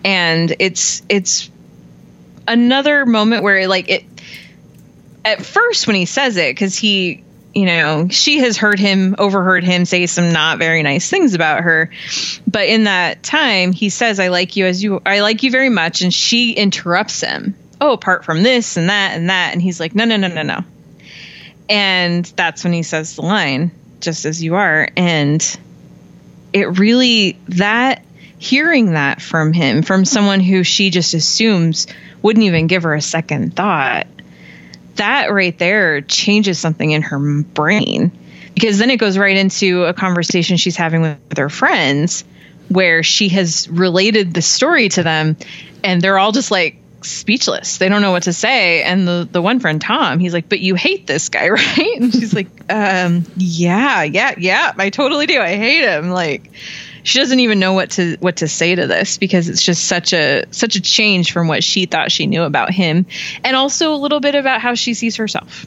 [0.04, 1.50] And it's it's
[2.48, 4.06] another moment where like it
[5.24, 9.64] at first when he says it because he you know she has heard him overheard
[9.64, 11.90] him say some not very nice things about her.
[12.48, 15.70] But in that time he says i like you as you i like you very
[15.70, 17.56] much and she interrupts him.
[17.82, 20.44] Oh apart from this and that and that and he's like no no no no
[20.44, 20.60] no.
[21.68, 24.88] And that's when he says the line just as you are.
[24.96, 25.58] And
[26.54, 28.04] it really that
[28.46, 31.88] hearing that from him from someone who she just assumes
[32.22, 34.08] wouldn't even give her a second thought
[34.96, 38.12] that right there changes something in her brain.
[38.54, 42.24] Because then it goes right into a conversation she's having with her friends
[42.70, 45.36] where she has related the story to them
[45.84, 47.78] and they're all just like speechless.
[47.78, 48.82] They don't know what to say.
[48.84, 51.98] And the the one friend tom he's like but you hate this guy right?
[51.98, 55.40] And she's like um yeah yeah yeah i totally do.
[55.40, 56.10] I hate him.
[56.10, 56.50] Like
[57.06, 60.12] she doesn't even know what to what to say to this because it's just such
[60.12, 63.06] a such a change from what she thought she knew about him
[63.44, 65.65] and also a little bit about how she sees herself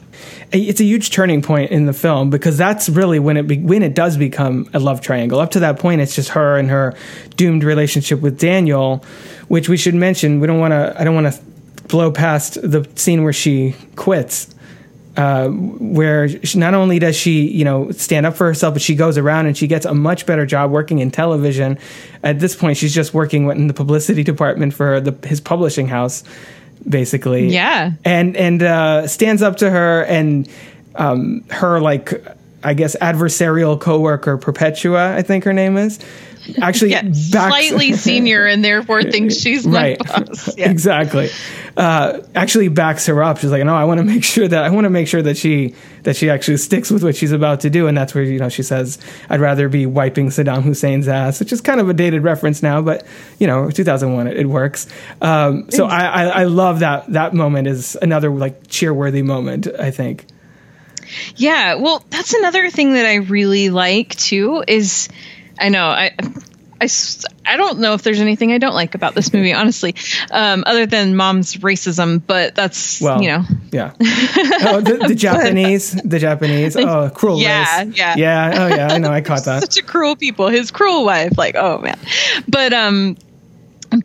[0.51, 3.83] it's a huge turning point in the film because that's really when it be, when
[3.83, 5.39] it does become a love triangle.
[5.39, 6.95] Up to that point, it's just her and her
[7.35, 9.03] doomed relationship with Daniel,
[9.47, 10.39] which we should mention.
[10.39, 10.95] We don't want to.
[10.99, 11.41] I don't want to
[11.87, 14.55] blow past the scene where she quits.
[15.17, 18.95] Uh, where she, not only does she, you know, stand up for herself, but she
[18.95, 21.77] goes around and she gets a much better job working in television.
[22.23, 26.23] At this point, she's just working in the publicity department for the, his publishing house.
[26.87, 27.47] basically.
[27.49, 27.91] Yeah.
[28.05, 30.47] and and uh, stands up to her and
[30.95, 32.13] um, her like
[32.63, 35.99] I guess adversarial coworker Perpetua, I think her name is.
[36.61, 40.57] Actually, Yeah, slightly senior and therefore thinks she's my right boss.
[40.57, 40.69] Yeah.
[40.71, 41.29] exactly
[41.77, 44.69] uh, actually backs her up she's like no i want to make sure that i
[44.69, 45.73] want to make sure that she
[46.03, 48.49] that she actually sticks with what she's about to do and that's where you know
[48.49, 48.97] she says
[49.29, 52.81] i'd rather be wiping saddam hussein's ass which is kind of a dated reference now
[52.81, 53.05] but
[53.39, 54.87] you know 2001 it, it works
[55.21, 59.91] um, so I, I i love that that moment is another like cheerworthy moment i
[59.91, 60.25] think
[61.35, 64.63] Yeah, well, that's another thing that I really like too.
[64.67, 65.09] Is
[65.59, 66.11] I know I.
[66.81, 66.87] I,
[67.45, 69.95] I don't know if there's anything I don't like about this movie, honestly,
[70.31, 72.21] um, other than mom's racism.
[72.25, 73.43] But that's well you know,
[73.73, 77.97] yeah oh, the, the japanese the japanese oh cruel Yeah, race.
[77.97, 78.15] yeah.
[78.17, 80.47] yeah oh yeah i know i caught that such a cruel people.
[80.47, 81.99] His cruel wife, like oh man.
[82.47, 83.17] But um,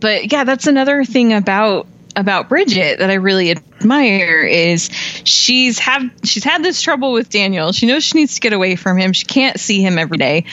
[0.00, 1.86] but yeah, that's another thing about
[2.16, 4.88] about Bridget that I really admire is
[5.24, 7.70] she's have she's had this trouble with Daniel.
[7.72, 9.12] She knows she needs to get away from him.
[9.12, 10.46] She can't see him every day.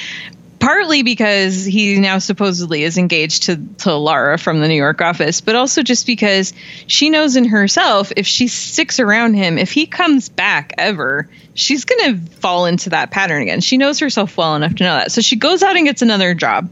[0.62, 5.42] Partly because he now supposedly is engaged to, to Lara from the New York office,
[5.42, 6.54] but also just because
[6.86, 11.86] she knows in herself if she sticks around him, if he comes back ever, she's
[11.86, 13.62] going to fall into that pattern again.
[13.62, 15.12] She knows herself well enough to know that.
[15.12, 16.70] So she goes out and gets another job.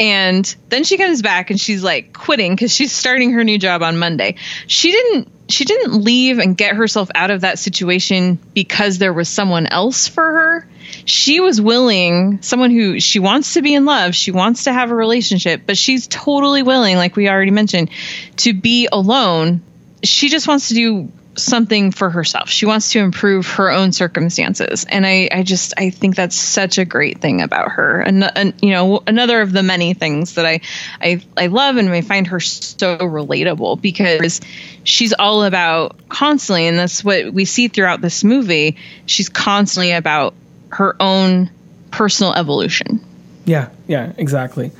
[0.00, 3.82] And then she comes back and she's like quitting because she's starting her new job
[3.82, 4.34] on Monday.
[4.66, 9.28] She didn't she didn't leave and get herself out of that situation because there was
[9.28, 10.68] someone else for her.
[11.04, 14.90] She was willing, someone who she wants to be in love, she wants to have
[14.90, 17.90] a relationship, but she's totally willing, like we already mentioned,
[18.38, 19.62] to be alone.
[20.02, 22.48] She just wants to do something for herself.
[22.48, 24.84] She wants to improve her own circumstances.
[24.88, 28.00] And I, I just, I think that's such a great thing about her.
[28.00, 30.60] And, and you know, another of the many things that I,
[31.00, 34.40] I, I love and I find her so relatable because
[34.84, 38.76] she's all about constantly, and that's what we see throughout this movie.
[39.06, 40.34] She's constantly about
[40.70, 41.50] her own
[41.90, 43.04] personal evolution.
[43.44, 44.70] Yeah, yeah, exactly.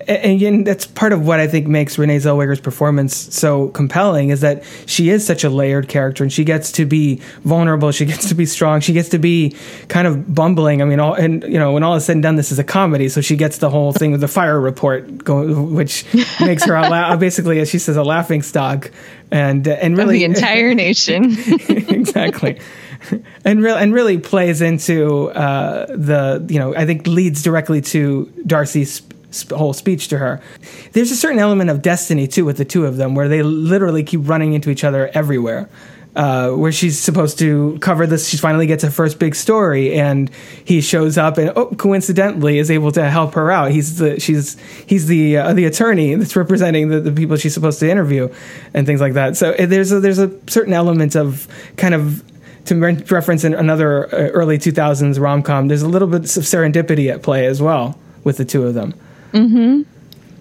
[0.00, 4.30] And, and again, that's part of what I think makes Renee Zellweger's performance so compelling
[4.30, 8.06] is that she is such a layered character, and she gets to be vulnerable, she
[8.06, 9.56] gets to be strong, she gets to be
[9.88, 10.82] kind of bumbling.
[10.82, 12.64] I mean, all and you know, when all is said and done, this is a
[12.64, 16.04] comedy, so she gets the whole thing with the fire report, going, which
[16.40, 18.90] makes her a la- uh, basically, as she says, a laughing stock,
[19.30, 21.24] and uh, and Of really the entire nation.
[21.68, 22.60] exactly
[23.44, 28.32] and really and really plays into uh, the you know I think leads directly to
[28.46, 30.40] Darcy's sp- whole speech to her.
[30.92, 34.02] There's a certain element of destiny too with the two of them, where they literally
[34.02, 35.68] keep running into each other everywhere.
[36.16, 40.30] Uh, where she's supposed to cover this, she finally gets her first big story, and
[40.64, 43.70] he shows up, and oh, coincidentally, is able to help her out.
[43.70, 47.78] He's the she's he's the uh, the attorney that's representing the, the people she's supposed
[47.80, 48.34] to interview,
[48.74, 49.36] and things like that.
[49.36, 52.24] So uh, there's a, there's a certain element of kind of
[52.68, 56.44] to re- reference in another uh, early 2000s rom com, there's a little bit of
[56.44, 58.92] serendipity at play as well with the two of them.
[59.32, 59.82] Hmm.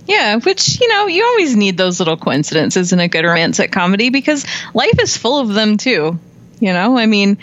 [0.06, 4.10] Yeah, which, you know, you always need those little coincidences in a good romantic comedy
[4.10, 6.18] because life is full of them too.
[6.60, 7.38] You know, I mean,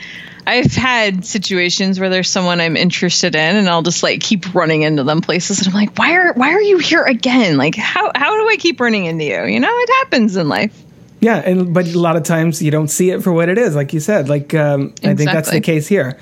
[0.47, 4.83] I've had situations where there's someone I'm interested in and I'll just like keep running
[4.83, 7.57] into them places and I'm like, why are why are you here again?
[7.57, 9.45] Like how how do I keep running into you?
[9.45, 10.84] You know, it happens in life.
[11.25, 13.75] Yeah, and but a lot of times you don't see it for what it is,
[13.75, 14.29] like you said.
[14.29, 16.19] Like um, I think that's the case here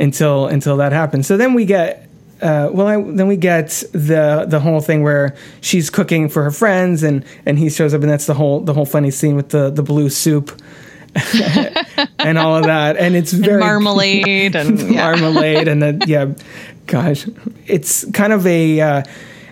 [0.00, 1.28] until until that happens.
[1.28, 2.08] So then we get.
[2.42, 6.50] Uh, well, I, then we get the the whole thing where she's cooking for her
[6.50, 9.50] friends, and, and he shows up, and that's the whole the whole funny scene with
[9.50, 10.50] the, the blue soup
[12.18, 15.10] and all of that, and it's very Marmalade and yeah.
[15.10, 16.32] marmalade and then yeah
[16.86, 17.26] gosh
[17.66, 19.02] it's kind of a uh,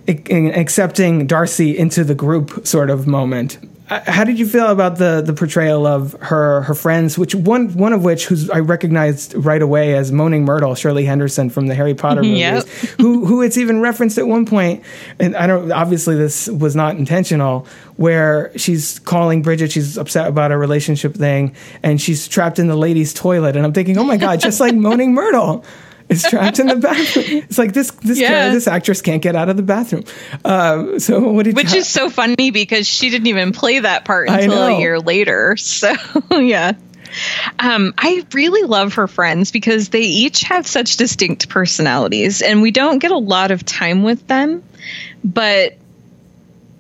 [0.06, 3.58] accepting darcy into the group sort of moment
[3.90, 7.70] Uh, how did you feel about the the portrayal of her her friends which one
[7.74, 11.74] one of which who's i recognized right away as moaning myrtle shirley henderson from the
[11.74, 12.90] harry potter mm-hmm, movies Yep.
[13.00, 14.82] who who it's even referenced at one point
[15.18, 20.52] and i don't obviously this was not intentional where she's calling bridget she's upset about
[20.52, 24.18] a relationship thing and she's trapped in the ladies toilet and i'm thinking oh my
[24.18, 25.64] god just like moaning myrtle
[26.08, 28.50] is trapped in the bathroom it's like this this Yeah.
[28.52, 30.04] this actress can't get out of the bathroom
[30.44, 34.28] uh, so what did Which is so funny because she didn't even play that part
[34.28, 35.56] until a year later.
[35.78, 35.94] So
[36.32, 36.72] yeah.
[37.58, 42.70] Um, I really love her friends because they each have such distinct personalities and we
[42.70, 44.62] don't get a lot of time with them,
[45.24, 45.76] but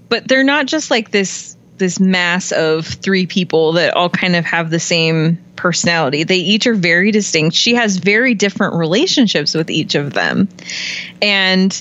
[0.08, 4.44] but they're not just like this this mass of three people that all kind of
[4.44, 6.24] have the same personality.
[6.24, 7.56] They each are very distinct.
[7.56, 10.48] She has very different relationships with each of them.
[11.22, 11.80] And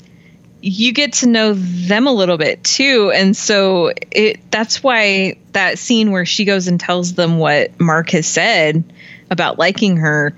[0.60, 5.78] you get to know them a little bit too and so it that's why that
[5.78, 8.82] scene where she goes and tells them what mark has said
[9.30, 10.36] about liking her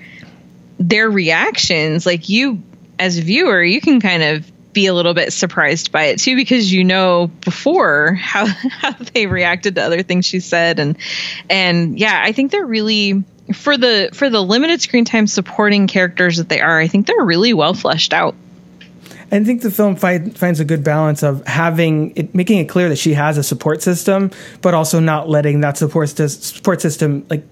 [0.79, 2.63] their reactions like you
[2.99, 6.37] as a viewer you can kind of be a little bit surprised by it too
[6.37, 10.79] because you know before how how they reacted to other things she said.
[10.79, 10.97] And
[11.49, 16.37] and yeah i think they're really for the for the limited screen time supporting characters
[16.37, 18.35] that they are i think they're really well fleshed out.
[19.33, 22.89] I think the film find, finds a good balance of having it, making it clear
[22.89, 27.45] that she has a support system, but also not letting that support support system like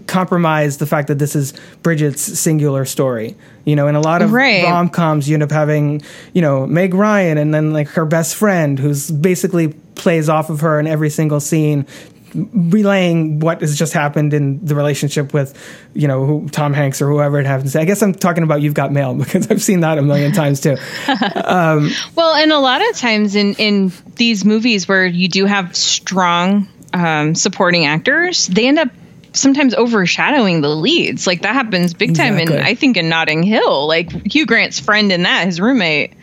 [0.00, 3.36] compromise the fact that this is Bridget's singular story.
[3.64, 4.64] You know, in a lot of Right.
[4.64, 8.34] rom coms, you end up having you know Meg Ryan and then like her best
[8.36, 11.86] friend, who's basically plays off of her in every single scene.
[12.34, 15.56] Relaying what has just happened in the relationship with,
[15.94, 17.80] you know, who, Tom Hanks or whoever it happens to.
[17.80, 20.60] I guess I'm talking about You've Got Mail because I've seen that a million times
[20.60, 20.76] too.
[21.06, 26.68] Well, and a lot of times in in these movies where you do have strong
[26.92, 28.88] um, supporting actors, they end up
[29.34, 31.26] sometimes overshadowing the leads.
[31.26, 32.56] Like that happens big time Exactly.
[32.56, 33.86] in I think in Notting Hill.
[33.86, 36.14] Like Hugh Grant's friend in that, his roommate.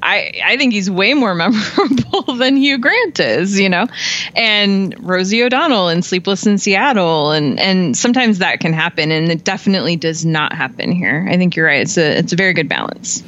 [0.00, 3.88] I, I think he's way more memorable than Hugh Grant is, you know,
[4.36, 9.42] and Rosie O'Donnell in Sleepless in Seattle, and and sometimes that can happen, and it
[9.42, 11.26] definitely does not happen here.
[11.28, 13.24] I think you're right; it's a it's a very good balance.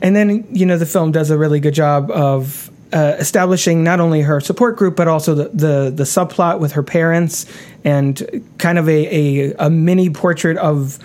[0.00, 4.00] And then, you know, the film does a really good job of uh, establishing not
[4.00, 7.46] only her support group, but also the, the, the subplot with her parents
[7.88, 10.98] and kind of a, a, a mini portrait of,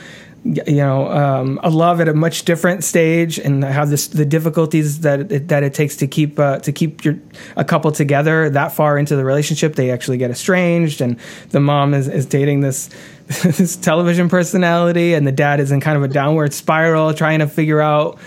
[0.44, 5.00] you know, um, a love at a much different stage and how this, the difficulties
[5.00, 7.18] that it, that it takes to keep, uh, to keep your,
[7.56, 9.76] a couple together that far into the relationship.
[9.76, 11.18] They actually get estranged and
[11.52, 12.90] the mom is, is dating this,
[13.44, 17.48] this television personality and the dad is in kind of a downward spiral trying to
[17.48, 18.20] figure out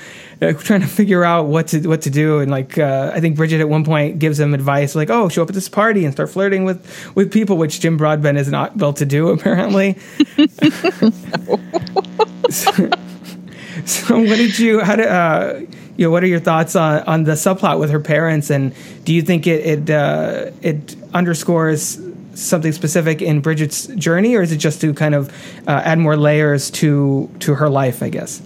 [0.43, 3.37] uh, trying to figure out what to what to do and like uh, I think
[3.37, 6.13] Bridget at one point gives him advice like oh show up at this party and
[6.13, 9.95] start flirting with with people which Jim Broadbent is not built to do apparently.
[12.51, 12.91] so,
[13.85, 15.61] so what did you how did uh,
[15.97, 18.75] you know what are your thoughts on on the subplot with her parents and
[19.05, 21.99] do you think it it uh, it underscores
[22.35, 25.31] something specific in Bridget's journey or is it just to kind of
[25.67, 28.43] uh, add more layers to to her life I guess.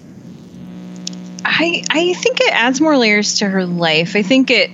[1.61, 4.17] I I think it adds more layers to her life.
[4.17, 4.71] I think it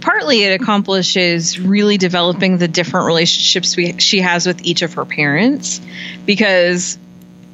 [0.00, 5.04] partly it accomplishes really developing the different relationships we, she has with each of her
[5.04, 5.78] parents
[6.24, 6.98] because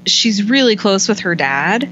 [0.07, 1.89] she's really close with her dad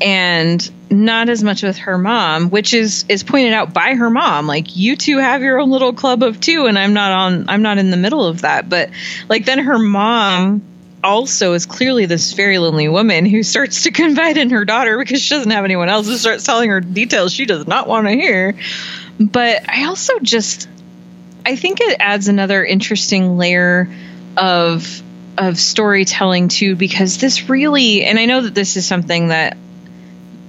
[0.00, 4.46] and not as much with her mom which is is pointed out by her mom
[4.46, 7.60] like you two have your own little club of two and I'm not on I'm
[7.60, 8.88] not in the middle of that but
[9.28, 10.62] like then her mom
[11.02, 15.22] also is clearly this very lonely woman who starts to confide in her daughter because
[15.22, 18.12] she doesn't have anyone else who starts telling her details she does not want to
[18.12, 18.54] hear.
[19.20, 20.68] But I also just
[21.44, 23.88] I think it adds another interesting layer
[24.36, 25.02] of
[25.36, 29.56] of storytelling too because this really and I know that this is something that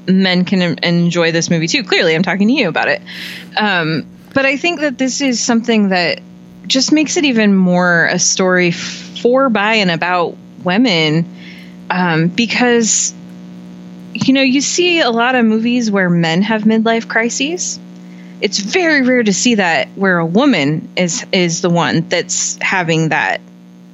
[0.08, 1.84] men can enjoy this movie too.
[1.84, 3.02] Clearly, I'm talking to you about it.
[3.56, 6.22] Um, but I think that this is something that
[6.68, 8.72] just makes it even more a story
[9.20, 11.26] for, by, and about women
[11.89, 13.13] um, because
[14.13, 17.80] you know you see a lot of movies where men have midlife crises
[18.41, 23.09] it's very rare to see that where a woman is is the one that's having
[23.09, 23.41] that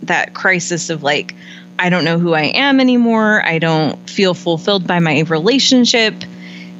[0.04, 1.36] that crisis of like
[1.78, 3.46] I don't know who I am anymore.
[3.46, 6.16] I don't feel fulfilled by my relationship.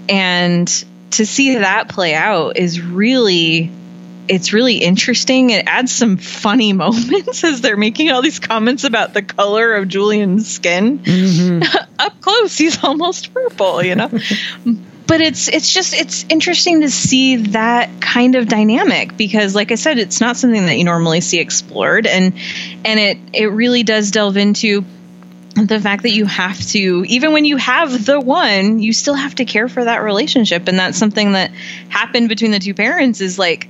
[0.08, 0.68] And
[1.12, 3.72] to see that play out is really
[4.28, 5.50] it's really interesting.
[5.50, 9.88] It adds some funny moments as they're making all these comments about the color of
[9.88, 11.00] Julian's skin.
[11.00, 11.64] Mm-hmm.
[12.00, 14.10] Up close, he's almost purple, you know.
[15.08, 19.76] but it's it's just it's interesting to see that kind of dynamic because like I
[19.76, 22.34] said, it's not something that you normally see explored and
[22.84, 24.84] and it it really does delve into
[25.56, 29.36] the fact that you have to even when you have the one you still have
[29.36, 31.50] to care for that relationship and that's something that
[31.88, 33.70] happened between the two parents is like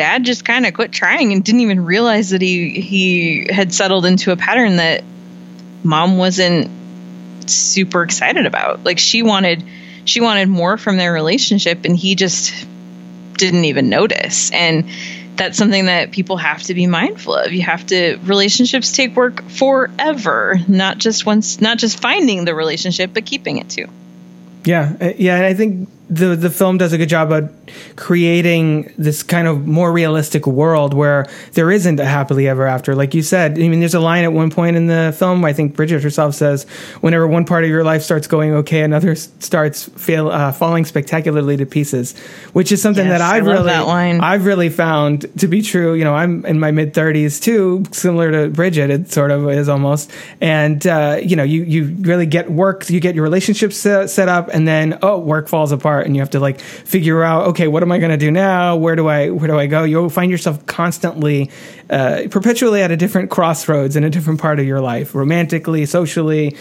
[0.00, 4.06] dad just kind of quit trying and didn't even realize that he he had settled
[4.06, 5.04] into a pattern that
[5.84, 6.70] mom wasn't
[7.46, 8.82] super excited about.
[8.82, 9.62] Like she wanted
[10.06, 12.66] she wanted more from their relationship and he just
[13.34, 14.50] didn't even notice.
[14.52, 14.88] And
[15.36, 17.52] that's something that people have to be mindful of.
[17.52, 23.10] You have to relationships take work forever not just once not just finding the relationship
[23.12, 23.86] but keeping it too.
[24.64, 27.50] Yeah, uh, yeah, and I think the the film does a good job of
[27.94, 32.96] creating this kind of more realistic world where there isn't a happily ever after.
[32.96, 35.44] Like you said, I mean, there's a line at one point in the film.
[35.44, 36.64] I think Bridget herself says,
[37.00, 41.56] "Whenever one part of your life starts going okay, another starts fail, uh, falling spectacularly
[41.58, 42.18] to pieces,"
[42.52, 44.20] which is something Yes, that I've really that line.
[44.20, 45.94] I've really found to be true.
[45.94, 48.90] You know, I'm in my mid 30s too, similar to Bridget.
[48.90, 52.98] It sort of is almost, and uh, you know, you you really get work, you
[52.98, 56.30] get your relationships set, set up, and then oh, work falls apart, and you have
[56.30, 58.76] to like figure out, okay, what am I going to do now?
[58.76, 59.84] Where do I where do I go?
[59.84, 61.50] You'll find yourself constantly,
[61.88, 66.56] uh, perpetually at a different crossroads in a different part of your life, romantically, socially,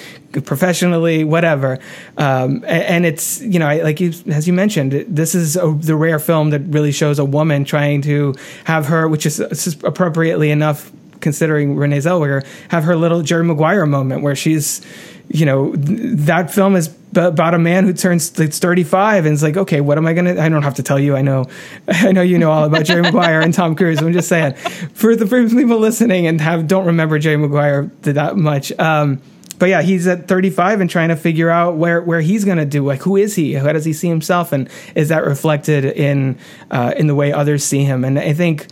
[0.45, 1.79] professionally, whatever.
[2.17, 6.19] Um, and it's you know, like you as you mentioned, this is a, the rare
[6.19, 8.35] film that really shows a woman trying to
[8.65, 9.39] have her, which is
[9.83, 14.81] appropriately enough considering Renee Zellweger, have her little Jerry Maguire moment where she's,
[15.29, 19.33] you know, th- that film is b- about a man who turns like 35 and
[19.33, 20.41] is like, okay, what am I gonna?
[20.41, 21.15] I don't have to tell you.
[21.15, 21.45] I know,
[21.87, 23.99] I know you know all about Jerry Maguire and Tom Cruise.
[23.99, 24.55] I'm just saying,
[24.93, 28.71] for the for people listening and have don't remember Jerry Maguire that much.
[28.79, 29.21] Um,
[29.59, 32.65] but yeah, he's at 35 and trying to figure out where, where he's going to
[32.65, 32.85] do.
[32.85, 33.53] Like, who is he?
[33.53, 34.53] How does he see himself?
[34.53, 36.39] And is that reflected in
[36.71, 38.05] uh, in the way others see him?
[38.05, 38.67] And I think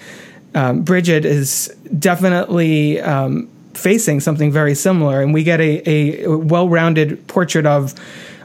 [0.55, 1.67] um, Bridget is
[1.99, 5.21] definitely um, facing something very similar.
[5.21, 5.89] And we get a,
[6.23, 7.93] a well rounded portrait of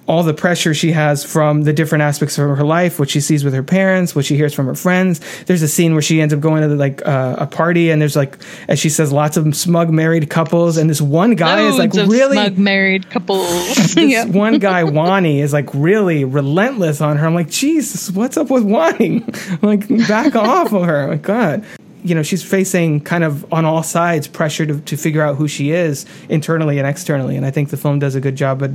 [0.07, 3.45] all the pressure she has from the different aspects of her life, what she sees
[3.45, 5.21] with her parents, what she hears from her friends.
[5.45, 8.17] There's a scene where she ends up going to like uh, a party, and there's
[8.17, 8.37] like,
[8.69, 12.37] as she says, lots of smug married couples, and this one guy is like really
[12.37, 13.49] smug married couples.
[13.95, 17.27] this one guy, Wani, is like really relentless on her.
[17.27, 19.25] I'm like, Jesus, what's up with Wani?
[19.63, 21.09] like, back off of her.
[21.09, 21.65] Like, God.
[22.05, 25.47] You know, she's facing kind of on all sides pressure to, to figure out who
[25.47, 27.37] she is internally and externally.
[27.37, 28.71] And I think the film does a good job at,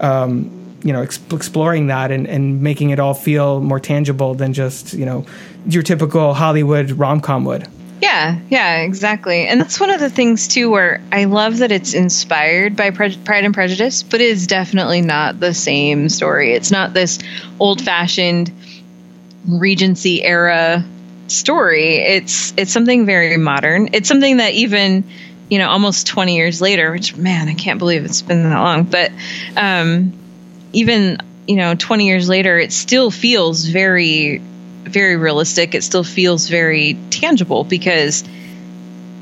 [0.00, 4.52] um, you know, ex- exploring that and, and making it all feel more tangible than
[4.52, 5.24] just, you know,
[5.68, 7.68] your typical Hollywood rom com would.
[8.02, 9.46] Yeah, yeah, exactly.
[9.46, 13.16] And that's one of the things too where I love that it's inspired by Pre-
[13.16, 16.52] Pride and Prejudice, but it is definitely not the same story.
[16.52, 17.18] It's not this
[17.58, 18.52] old-fashioned
[19.48, 20.84] Regency era
[21.28, 21.96] story.
[21.96, 23.90] It's it's something very modern.
[23.92, 25.04] It's something that even
[25.48, 28.84] you know almost 20 years later, which man, I can't believe it's been that long,
[28.84, 29.12] but
[29.56, 30.12] um
[30.72, 34.38] even you know 20 years later it still feels very
[34.84, 35.74] very realistic.
[35.74, 38.22] It still feels very tangible because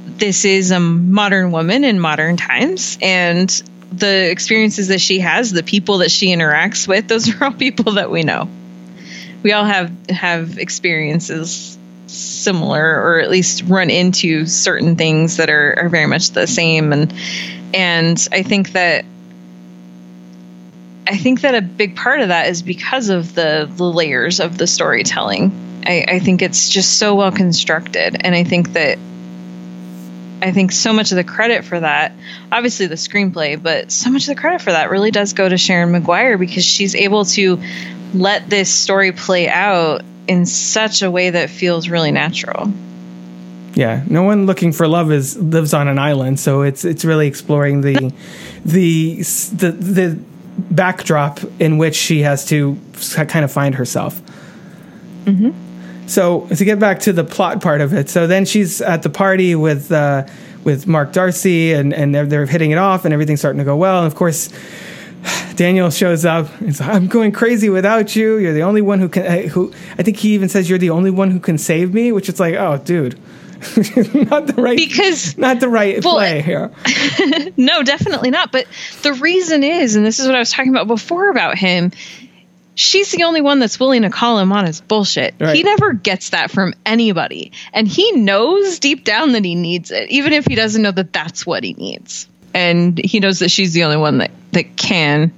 [0.07, 3.48] this is a modern woman in modern times and
[3.92, 7.92] the experiences that she has, the people that she interacts with, those are all people
[7.92, 8.48] that we know.
[9.42, 11.72] We all have have experiences
[12.12, 16.92] similar or at least run into certain things that are, are very much the same
[16.92, 17.12] and
[17.74, 19.04] and I think that
[21.06, 24.56] I think that a big part of that is because of the, the layers of
[24.56, 25.82] the storytelling.
[25.84, 28.98] I, I think it's just so well constructed, and I think that
[30.40, 32.12] I think so much of the credit for that,
[32.50, 35.56] obviously the screenplay, but so much of the credit for that really does go to
[35.56, 37.60] Sharon Maguire because she's able to
[38.14, 42.73] let this story play out in such a way that feels really natural.
[43.75, 47.27] Yeah, no one looking for love is lives on an island, so it's it's really
[47.27, 48.12] exploring the
[48.64, 50.18] the the the
[50.70, 52.79] backdrop in which she has to
[53.29, 54.20] kind of find herself.
[56.07, 59.09] So to get back to the plot part of it, so then she's at the
[59.09, 60.27] party with uh,
[60.64, 63.77] with Mark Darcy, and and they're they're hitting it off, and everything's starting to go
[63.77, 63.99] well.
[63.99, 64.51] And of course,
[65.57, 66.49] Daniel shows up.
[66.59, 68.39] He's like, "I'm going crazy without you.
[68.39, 71.11] You're the only one who can." Who I think he even says you're the only
[71.11, 73.18] one who can save me, which is like, oh, dude,
[74.14, 76.73] not the right Because not the right Well, play here.
[77.57, 78.51] No, definitely not.
[78.51, 78.66] But
[79.03, 81.93] the reason is, and this is what I was talking about before about him,
[82.75, 85.35] she's the only one that's willing to call him on his bullshit.
[85.39, 85.55] Right.
[85.55, 87.53] He never gets that from anybody.
[87.73, 91.12] And he knows deep down that he needs it, even if he doesn't know that
[91.12, 92.27] that's what he needs.
[92.55, 95.32] And he knows that she's the only one that, that can.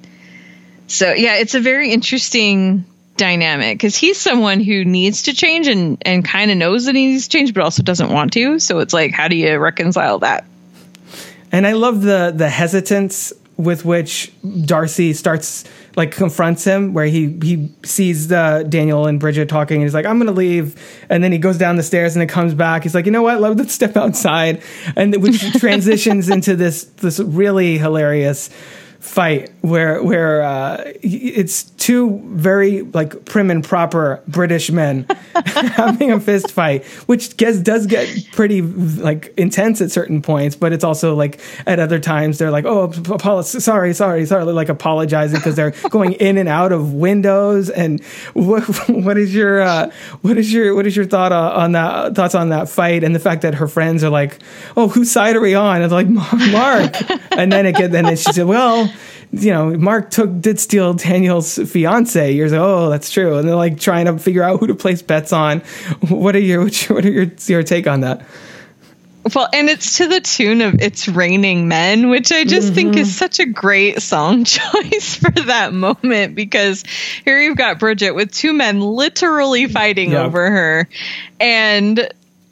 [0.86, 2.84] So, yeah, it's a very interesting
[3.16, 7.06] dynamic because he's someone who needs to change and, and kind of knows that he
[7.06, 8.58] needs to change, but also doesn't want to.
[8.58, 10.44] So it's like, how do you reconcile that?
[11.52, 14.32] And I love the the hesitance with which
[14.64, 15.64] Darcy starts
[15.96, 20.06] like confronts him, where he he sees the Daniel and Bridget talking, and he's like,
[20.06, 20.74] "I'm gonna leave,"
[21.08, 22.82] and then he goes down the stairs and it comes back.
[22.82, 23.40] He's like, "You know what?
[23.40, 24.62] Let's step outside,"
[24.96, 28.50] and which transitions into this this really hilarious
[29.04, 35.06] fight where where uh, it's two very like prim and proper British men
[35.44, 40.72] having a fist fight, which gets does get pretty like intense at certain points, but
[40.72, 42.90] it's also like at other times they're like, oh,
[43.42, 47.68] sorry, sorry, sorry, like apologizing because they're going in and out of windows.
[47.68, 48.02] And
[48.32, 49.90] what what is your uh,
[50.22, 53.14] what is your what is your thought uh, on that thoughts on that fight and
[53.14, 54.38] the fact that her friends are like,
[54.78, 55.82] oh, whose side are we on?
[55.82, 56.94] It's like Mark,
[57.32, 58.90] and then it get, then she said, well
[59.40, 62.86] you know, Mark took did steal Daniel's fiance years ago.
[62.86, 63.36] Oh, that's true.
[63.38, 65.60] And they're like trying to figure out who to place bets on.
[66.08, 68.24] What are your what are your your take on that?
[69.34, 72.74] Well, and it's to the tune of It's Raining Men, which I just mm-hmm.
[72.74, 73.14] think is mm-hmm.
[73.14, 76.84] such a great song choice for that moment because
[77.24, 80.26] here you've got Bridget with two men literally fighting yep.
[80.26, 80.88] over her.
[81.40, 82.06] And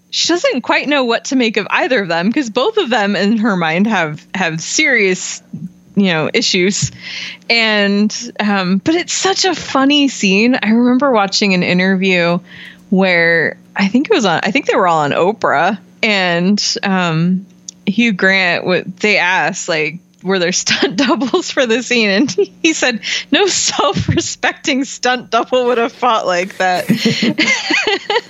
[0.08, 3.16] she doesn't quite know what to make of either of them because both of them
[3.16, 5.42] in her mind have have serious
[5.94, 6.90] you know issues.
[7.50, 10.58] And um, but it's such a funny scene.
[10.62, 12.38] I remember watching an interview
[12.92, 17.46] where i think it was on i think they were all on oprah and um,
[17.86, 22.30] hugh grant what they asked like were there stunt doubles for the scene and
[22.62, 23.00] he said
[23.30, 26.88] no self-respecting stunt double would have fought like that.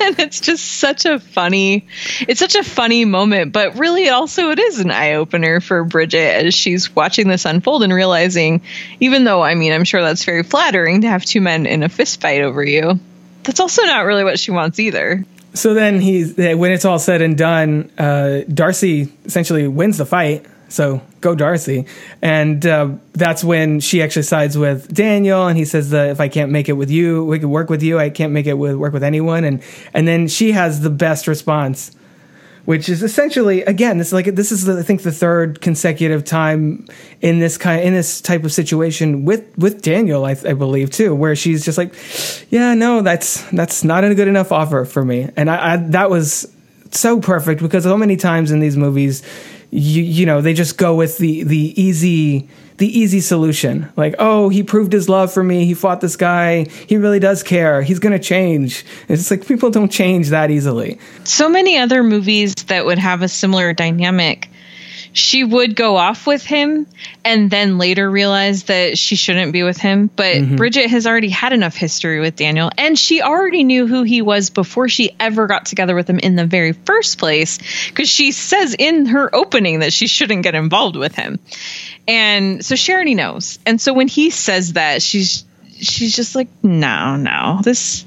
[0.01, 1.87] And it's just such a funny
[2.21, 6.55] it's such a funny moment but really also it is an eye-opener for bridget as
[6.55, 8.63] she's watching this unfold and realizing
[8.99, 11.89] even though i mean i'm sure that's very flattering to have two men in a
[11.89, 12.99] fist fight over you
[13.43, 15.25] that's also not really what she wants either.
[15.55, 20.47] So then he's when it's all said and done uh, darcy essentially wins the fight
[20.73, 21.87] so go Darcy.
[22.23, 26.29] And uh, that's when she actually sides with Daniel, and he says that if I
[26.29, 27.99] can't make it with you, we can work with you.
[27.99, 29.45] I can't make it with work with anyone.
[29.45, 29.63] And
[29.93, 31.95] and then she has the best response,
[32.65, 36.25] which is essentially again this is like this is the, I think the third consecutive
[36.25, 36.87] time
[37.21, 41.15] in this kind in this type of situation with with Daniel, I, I believe too,
[41.15, 41.95] where she's just like,
[42.51, 45.29] yeah, no, that's that's not a good enough offer for me.
[45.37, 46.51] And I, I that was
[46.93, 49.23] so perfect because so many times in these movies
[49.73, 52.47] you you know they just go with the the easy
[52.77, 53.91] the easy solution.
[53.97, 55.65] Like oh he proved his love for me.
[55.65, 56.65] He fought this guy.
[56.87, 57.81] He really does care.
[57.81, 58.85] He's going to change.
[59.09, 60.99] It's like people don't change that easily.
[61.25, 64.51] So many other movies that would have a similar dynamic
[65.13, 66.87] she would go off with him
[67.25, 70.09] and then later realize that she shouldn't be with him.
[70.15, 70.57] But mm-hmm.
[70.57, 74.51] Bridget has already had enough history with Daniel and she already knew who he was
[74.51, 77.59] before she ever got together with him in the very first place
[77.89, 81.39] because she says in her opening that she shouldn't get involved with him.
[82.09, 83.59] And so she already knows.
[83.67, 85.45] And so when he says that, she's
[85.83, 88.05] she's just like, no, no, this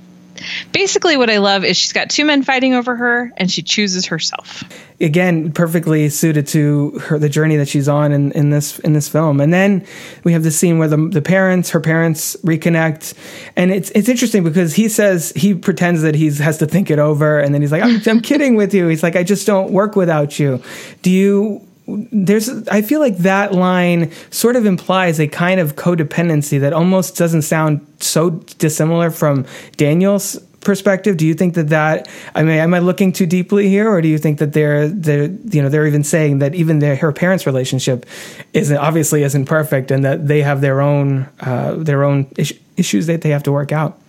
[0.71, 4.07] basically what I love is she's got two men fighting over her and she chooses
[4.07, 4.63] herself.
[4.99, 9.09] Again, perfectly suited to her the journey that she's on in, in this in this
[9.09, 9.41] film.
[9.41, 9.85] And then
[10.23, 13.13] we have the scene where the the parents, her parents reconnect.
[13.55, 16.99] And it's it's interesting because he says he pretends that he has to think it
[16.99, 18.87] over and then he's like, I'm, I'm kidding with you.
[18.87, 20.61] He's like, I just don't work without you.
[21.01, 26.59] Do you there's I feel like that line sort of implies a kind of codependency
[26.59, 29.45] that almost doesn't sound so dissimilar from
[29.77, 31.15] Daniel's perspective.
[31.17, 34.07] Do you think that that I mean am I looking too deeply here or do
[34.07, 37.45] you think that they're they're you know they're even saying that even their her parents
[37.45, 38.05] relationship
[38.53, 43.05] isn't obviously isn't perfect and that they have their own uh, their own is- issues
[43.07, 43.99] that they have to work out?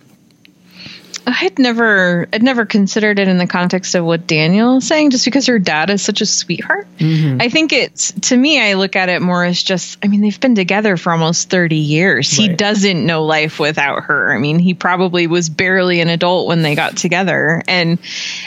[1.27, 5.11] I had never, I'd never considered it in the context of what Daniel is saying,
[5.11, 6.87] just because her dad is such a sweetheart.
[6.99, 7.41] Mm-hmm.
[7.41, 10.39] I think it's to me, I look at it more as just, I mean, they've
[10.39, 12.39] been together for almost thirty years.
[12.39, 12.51] Right.
[12.51, 14.33] He doesn't know life without her.
[14.33, 17.99] I mean, he probably was barely an adult when they got together, and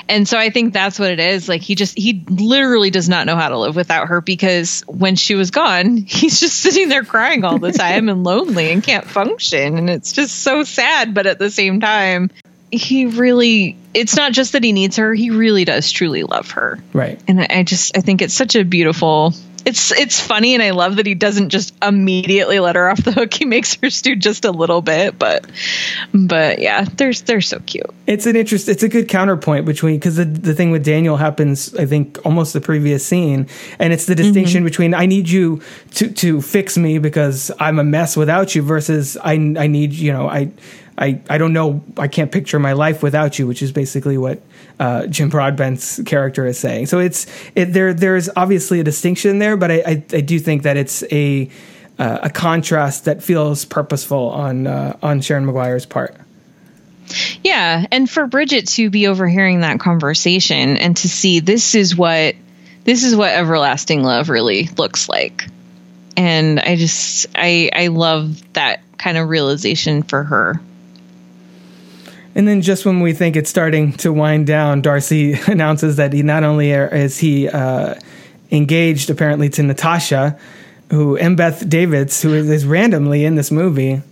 [0.09, 1.51] and so I think that's what it is.
[1.51, 5.17] Like he just, he literally does not know how to live without her because when
[5.17, 9.05] she was gone, he's just sitting there crying all the time and lonely and can't
[9.05, 11.13] function, and it's just so sad.
[11.13, 12.31] But at the same time
[12.73, 16.79] he really it's not just that he needs her he really does truly love her.
[16.93, 17.21] Right.
[17.27, 19.35] And i just i think it's such a beautiful
[19.67, 23.13] it's it's funny and i love that he doesn't just immediately let her off the
[23.13, 23.35] hook.
[23.35, 25.47] He makes her stew just a little bit but
[26.15, 27.91] but yeah they're they're so cute.
[28.07, 31.75] It's an interest it's a good counterpoint between because the, the thing with daniel happens
[31.75, 33.49] i think almost the previous scene.
[33.79, 34.67] And it's the distinction mm-hmm.
[34.67, 35.61] between i need you
[35.95, 40.13] to to fix me because i'm a mess without you versus i i need you
[40.13, 40.53] know i
[41.01, 44.41] I, I don't know I can't picture my life without you, which is basically what
[44.79, 46.87] uh, Jim Broadbent's character is saying.
[46.87, 50.63] So it's it, there there's obviously a distinction there, but I, I, I do think
[50.65, 51.51] that it's a
[51.99, 56.15] uh, a contrast that feels purposeful on uh, on Sharon Maguire's part.
[57.43, 62.37] Yeah, and for Bridget to be overhearing that conversation and to see this is what
[62.85, 65.47] this is what everlasting love really looks like
[66.17, 70.61] and I just I I love that kind of realization for her.
[72.35, 76.23] And then, just when we think it's starting to wind down, Darcy announces that he
[76.23, 77.95] not only is he uh,
[78.51, 80.39] engaged apparently to Natasha,
[80.91, 84.03] who Embeth Davidtz, who is randomly in this movie.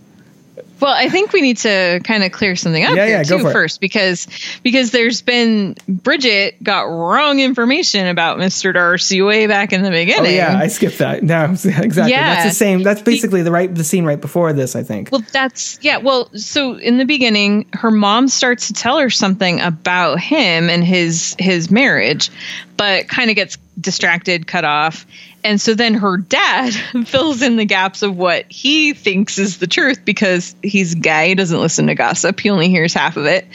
[0.79, 3.39] Well, I think we need to kind of clear something up Yeah, here yeah, too
[3.39, 3.53] for it.
[3.53, 4.27] first because
[4.63, 8.73] because there's been Bridget got wrong information about Mr.
[8.73, 10.35] Darcy way back in the Oh beginning.
[10.35, 11.23] yeah, I skipped that.
[11.29, 11.89] No, exactly.
[12.11, 12.35] Yeah.
[12.35, 12.83] That's the same.
[12.83, 15.09] That's basically the right the scene right before this, I think.
[15.11, 15.97] Well, that's yeah.
[15.97, 20.83] Well, so in the beginning, her mom starts to tell her something about him and
[20.83, 22.29] his his marriage,
[22.77, 25.05] but kind of gets distracted, cut off,
[25.43, 26.73] and so then her dad
[27.05, 31.35] fills in the gaps of what he thinks is the truth because he's gay, he
[31.35, 33.47] doesn't listen to gossip, he only hears half of it,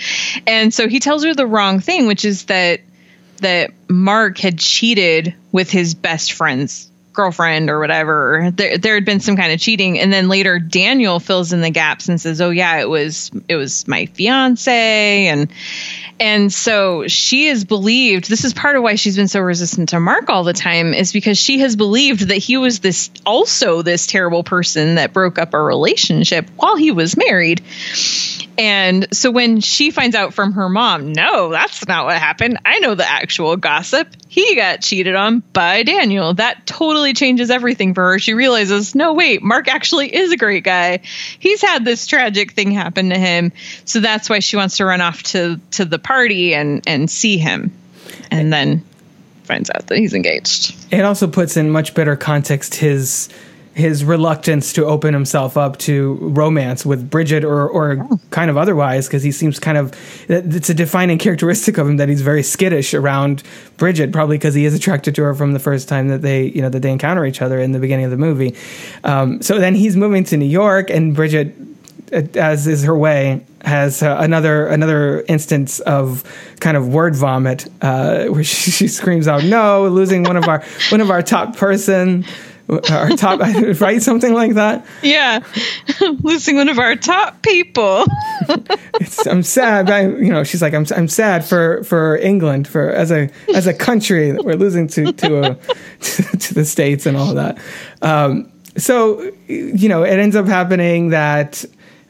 [0.46, 2.80] and so he tells her the wrong thing, which is that
[3.38, 8.50] that Mark had cheated with his best friend's girlfriend or whatever.
[8.54, 11.70] There there had been some kind of cheating and then later Daniel fills in the
[11.70, 15.50] gaps and says, "Oh yeah, it was it was my fiance." And
[16.20, 20.00] and so she has believed this is part of why she's been so resistant to
[20.00, 24.06] Mark all the time is because she has believed that he was this also this
[24.06, 27.62] terrible person that broke up a relationship while he was married.
[28.56, 32.58] And so when she finds out from her mom, no, that's not what happened.
[32.64, 34.08] I know the actual gossip.
[34.28, 36.34] He got cheated on by Daniel.
[36.34, 38.18] That totally changes everything for her.
[38.18, 41.00] She realizes, no, wait, Mark actually is a great guy.
[41.38, 43.52] He's had this tragic thing happen to him.
[43.84, 47.38] So that's why she wants to run off to, to the party and, and see
[47.38, 47.72] him.
[48.30, 48.84] And then
[49.44, 50.74] finds out that he's engaged.
[50.92, 53.28] It also puts in much better context his
[53.74, 59.08] his reluctance to open himself up to romance with Bridget or or kind of otherwise
[59.08, 59.92] because he seems kind of
[60.28, 63.42] it's a defining characteristic of him that he's very skittish around
[63.76, 66.62] Bridget probably because he is attracted to her from the first time that they you
[66.62, 68.54] know that they encounter each other in the beginning of the movie.
[69.02, 71.54] Um, so then he's moving to New York and Bridget
[72.12, 76.22] uh, as is her way has uh, another another instance of
[76.60, 80.62] kind of word vomit uh, where she, she screams out no losing one of our
[80.90, 82.24] one of our top person
[82.68, 83.40] our top
[83.80, 85.40] right something like that Yeah.
[86.22, 88.06] Losing one of our top people.
[89.00, 92.90] it's, I'm sad I, you know she's like I'm I'm sad for for England for
[92.90, 95.54] as a as a country that we're losing to to a,
[96.38, 97.58] to the states and all that
[98.02, 101.64] um, so you know it ends up happening that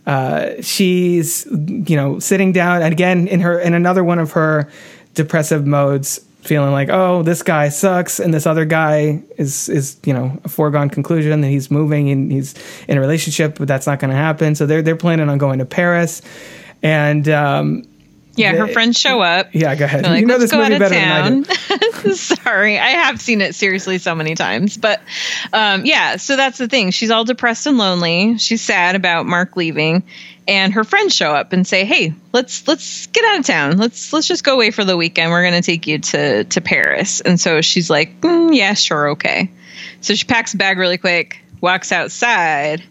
[0.06, 4.70] uh, she's you know sitting down and again in her in another one of her
[5.14, 10.12] depressive modes feeling like oh this guy sucks and this other guy is is you
[10.12, 12.54] know a foregone conclusion that he's moving and he's
[12.86, 15.58] in a relationship but that's not going to happen so they're they're planning on going
[15.58, 16.22] to Paris
[16.82, 17.84] and um,
[18.36, 19.54] Yeah, her friends show up.
[19.54, 22.14] yeah go ahead like, you know this movie better than I do.
[22.14, 25.00] Sorry, I have seen it seriously so many times, but
[25.52, 26.16] um, yeah.
[26.16, 26.90] So that's the thing.
[26.90, 28.36] She's all depressed and lonely.
[28.36, 30.02] She's sad about Mark leaving,
[30.46, 33.78] and her friends show up and say, "Hey, let's let's get out of town.
[33.78, 35.30] Let's let's just go away for the weekend.
[35.30, 39.50] We're gonna take you to to Paris." And so she's like, "Mm, "Yeah, sure, okay."
[40.00, 42.82] So she packs a bag really quick, walks outside,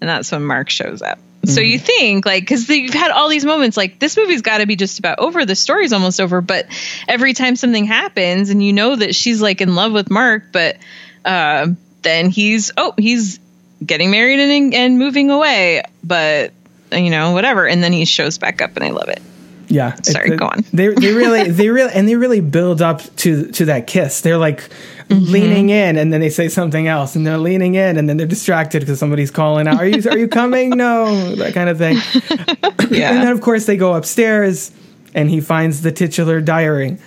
[0.00, 1.18] and that's when Mark shows up.
[1.46, 4.66] So you think like because you've had all these moments like this movie's got to
[4.66, 5.44] be just about over.
[5.44, 6.66] The story's almost over, but
[7.06, 10.76] every time something happens and you know that she's like in love with Mark, but
[11.24, 11.68] uh,
[12.02, 13.38] then he's oh he's
[13.84, 16.52] getting married and and moving away, but
[16.96, 19.22] you know whatever, and then he shows back up and I love it.
[19.68, 19.96] Yeah.
[20.02, 20.64] Sorry, go on.
[20.72, 24.20] They they really they really and they really build up to to that kiss.
[24.20, 24.68] They're like
[25.08, 25.32] Mm-hmm.
[25.32, 28.26] leaning in and then they say something else and they're leaning in and then they're
[28.26, 29.78] distracted because somebody's calling out.
[29.78, 30.70] Are you are you coming?
[30.70, 31.96] No, that kind of thing.
[32.80, 34.72] And then of course they go upstairs
[35.14, 36.98] and he finds the titular diary.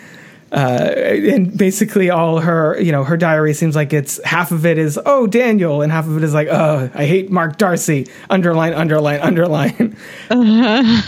[0.51, 4.77] Uh, and basically all her, you know, her diary seems like it's half of it
[4.77, 8.07] is oh Daniel, and half of it is like oh I hate Mark Darcy.
[8.29, 9.95] Underline, underline, underline.
[10.29, 11.03] and,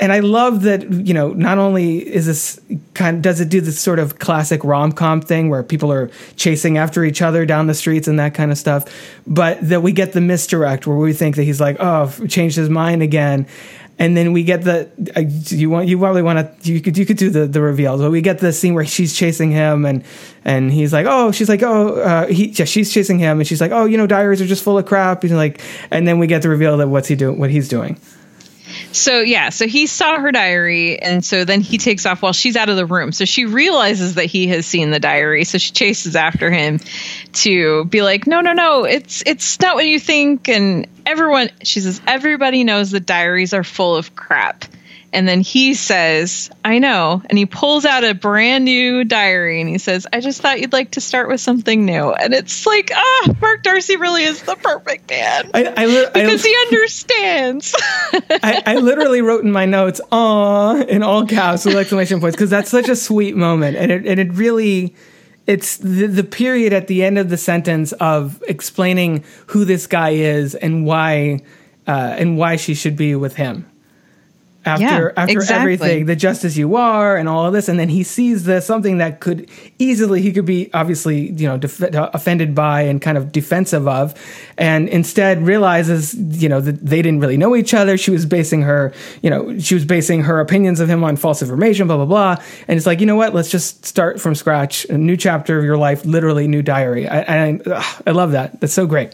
[0.00, 2.60] and I love that you know not only is this
[2.94, 6.78] kind does it do this sort of classic rom com thing where people are chasing
[6.78, 8.84] after each other down the streets and that kind of stuff,
[9.26, 12.70] but that we get the misdirect where we think that he's like oh changed his
[12.70, 13.46] mind again.
[14.02, 15.20] And then we get the uh,
[15.56, 18.10] you want you probably want to you could you could do the the reveals, but
[18.10, 20.02] we get the scene where she's chasing him and
[20.44, 23.60] and he's like oh she's like oh uh, he yeah she's chasing him and she's
[23.60, 25.60] like oh you know diaries are just full of crap he's like
[25.92, 27.96] and then we get the reveal that what's he doing what he's doing
[28.92, 32.56] So yeah, so he saw her diary, and so then he takes off while she's
[32.56, 33.12] out of the room.
[33.12, 36.80] So she realizes that he has seen the diary, so she chases after him
[37.34, 41.80] to be like, "No, no, no, it's it's not what you think." And everyone, she
[41.80, 44.64] says, everybody knows that diaries are full of crap,
[45.12, 47.22] And then he says, I know.
[47.28, 50.72] And he pulls out a brand new diary and he says, I just thought you'd
[50.72, 52.12] like to start with something new.
[52.12, 55.50] And it's like, ah, Mark Darcy really is the perfect man.
[55.52, 57.74] I, I, li- because I, he understands.
[58.42, 62.50] I, I literally wrote in my notes, "aw" in all caps with exclamation points because
[62.50, 64.94] that's such a sweet moment, and it and it really,
[65.46, 70.10] it's the, the period at the end of the sentence of explaining who this guy
[70.10, 71.40] is and why,
[71.86, 73.66] uh, and why she should be with him.
[74.64, 75.56] After Yeah, after exactly.
[75.74, 78.64] everything, the just as you are, and all of this, and then he sees this
[78.64, 79.48] something that could
[79.80, 83.88] easily he could be obviously you know def- uh, offended by and kind of defensive
[83.88, 84.14] of,
[84.56, 87.98] and instead realizes you know that they didn't really know each other.
[87.98, 91.42] She was basing her you know she was basing her opinions of him on false
[91.42, 92.36] information, blah blah blah,
[92.68, 95.64] and it's like you know what, let's just start from scratch, a new chapter of
[95.64, 97.08] your life, literally new diary.
[97.08, 97.60] I I,
[98.06, 98.60] I love that.
[98.60, 99.12] That's so great.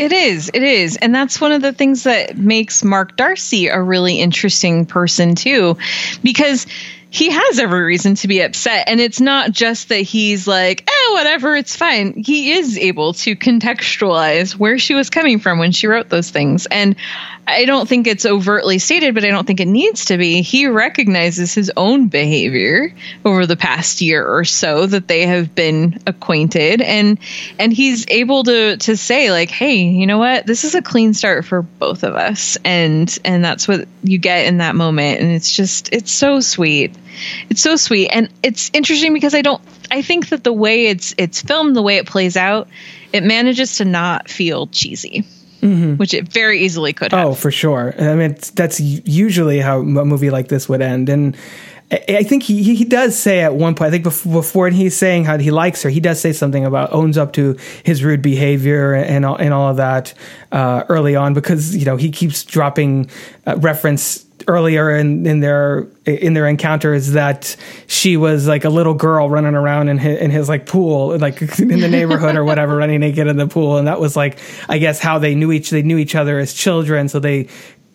[0.00, 0.50] It is.
[0.54, 0.96] It is.
[0.96, 5.76] And that's one of the things that makes Mark Darcy a really interesting person, too,
[6.22, 6.66] because
[7.12, 8.88] he has every reason to be upset.
[8.88, 12.22] And it's not just that he's like, eh, whatever, it's fine.
[12.22, 16.66] He is able to contextualize where she was coming from when she wrote those things.
[16.66, 16.94] And
[17.50, 20.42] I don't think it's overtly stated, but I don't think it needs to be.
[20.42, 22.94] He recognizes his own behavior
[23.24, 27.18] over the past year or so that they have been acquainted and
[27.58, 30.46] and he's able to to say like, "Hey, you know what?
[30.46, 34.46] This is a clean start for both of us." And and that's what you get
[34.46, 36.94] in that moment and it's just it's so sweet.
[37.48, 41.14] It's so sweet and it's interesting because I don't I think that the way it's
[41.18, 42.68] it's filmed, the way it plays out,
[43.12, 45.24] it manages to not feel cheesy.
[45.62, 47.26] Which it very easily could have.
[47.26, 47.94] Oh, for sure.
[47.98, 51.10] I mean, it's, that's usually how a movie like this would end.
[51.10, 51.36] And
[51.90, 54.96] I, I think he, he does say at one point, I think before, before he's
[54.96, 58.22] saying how he likes her, he does say something about owns up to his rude
[58.22, 60.14] behavior and all, and all of that
[60.50, 63.10] uh, early on because, you know, he keeps dropping
[63.46, 68.94] uh, reference earlier in, in their in their encounters that she was like a little
[68.94, 72.76] girl running around in his, in his like pool like in the neighborhood or whatever
[72.76, 73.76] running naked in the pool.
[73.76, 74.38] And that was like
[74.68, 77.08] I guess how they knew each they knew each other as children.
[77.08, 77.48] So they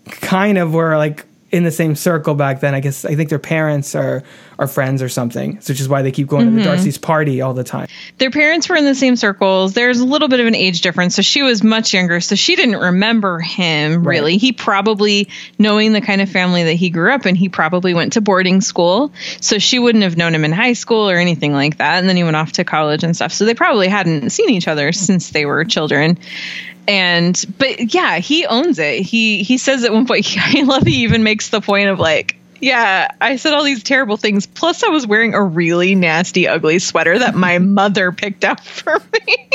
[0.05, 2.75] kind of were like in the same circle back then.
[2.75, 4.23] I guess I think their parents are
[4.59, 6.69] are friends or something which is why they keep going to the mm-hmm.
[6.69, 7.87] Darcy's party all the time
[8.17, 9.73] their parents were in the same circles.
[9.73, 11.15] There's a little bit of an age difference.
[11.15, 12.21] So she was much younger.
[12.21, 14.37] So she didn't remember him really.
[14.37, 15.29] He probably,
[15.59, 18.61] knowing the kind of family that he grew up in, he probably went to boarding
[18.61, 19.11] school.
[19.41, 21.99] So she wouldn't have known him in high school or anything like that.
[21.99, 23.33] And then he went off to college and stuff.
[23.33, 26.17] So they probably hadn't seen each other since they were children.
[26.87, 29.01] And, but yeah, he owns it.
[29.01, 32.37] He, he says at one point, I love he even makes the point of like,
[32.65, 34.47] yeah, I said all these terrible things.
[34.47, 38.97] Plus, I was wearing a really nasty, ugly sweater that my mother picked out for
[39.13, 39.49] me.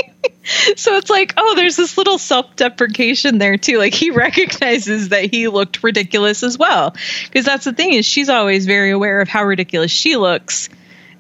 [0.77, 3.79] so it's like, oh, there's this little self deprecation there, too.
[3.79, 6.95] Like, he recognizes that he looked ridiculous as well.
[7.25, 10.69] Because that's the thing is, she's always very aware of how ridiculous she looks.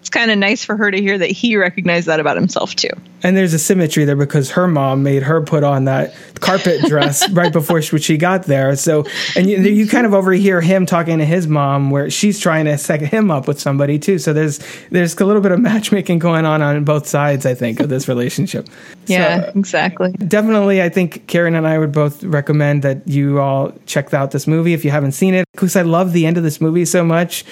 [0.01, 2.89] It's kind of nice for her to hear that he recognized that about himself, too.
[3.23, 7.29] and there's a symmetry there because her mom made her put on that carpet dress
[7.33, 8.75] right before she, she got there.
[8.77, 9.05] So,
[9.37, 12.79] and you, you kind of overhear him talking to his mom where she's trying to
[12.79, 14.19] set him up with somebody too.
[14.19, 14.59] So there's
[14.91, 18.09] there's a little bit of matchmaking going on on both sides, I think, of this
[18.09, 18.69] relationship.
[19.07, 20.13] Yeah, So, exactly.
[20.13, 24.47] definitely, I think Karen and I would both recommend that you all check out this
[24.47, 27.05] movie if you haven't seen it because I love the end of this movie so
[27.05, 27.45] much.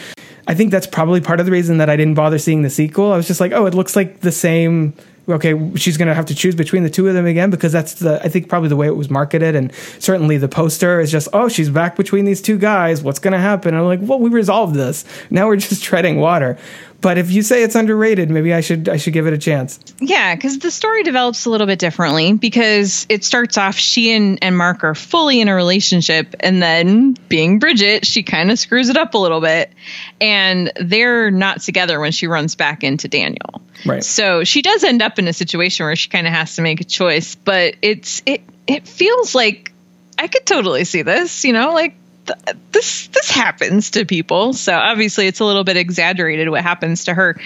[0.48, 3.12] I think that's probably part of the reason that I didn't bother seeing the sequel.
[3.12, 4.94] I was just like, oh, it looks like the same.
[5.28, 7.96] Okay, she's going to have to choose between the two of them again because that's
[7.96, 11.28] the I think probably the way it was marketed, and certainly the poster is just,
[11.34, 13.02] oh, she's back between these two guys.
[13.02, 13.74] What's going to happen?
[13.74, 15.04] And I'm like, well, we resolved this.
[15.28, 16.56] Now we're just treading water.
[17.00, 19.78] But if you say it's underrated, maybe I should I should give it a chance.
[20.00, 24.42] Yeah, because the story develops a little bit differently because it starts off she and,
[24.42, 28.88] and Mark are fully in a relationship, and then being Bridget, she kind of screws
[28.88, 29.72] it up a little bit,
[30.20, 33.62] and they're not together when she runs back into Daniel.
[33.86, 34.02] Right.
[34.02, 36.80] So she does end up in a situation where she kind of has to make
[36.80, 39.72] a choice, but it's it it feels like
[40.18, 41.94] I could totally see this, you know, like
[42.28, 44.52] th- this this happens to people.
[44.52, 47.40] So obviously it's a little bit exaggerated what happens to her.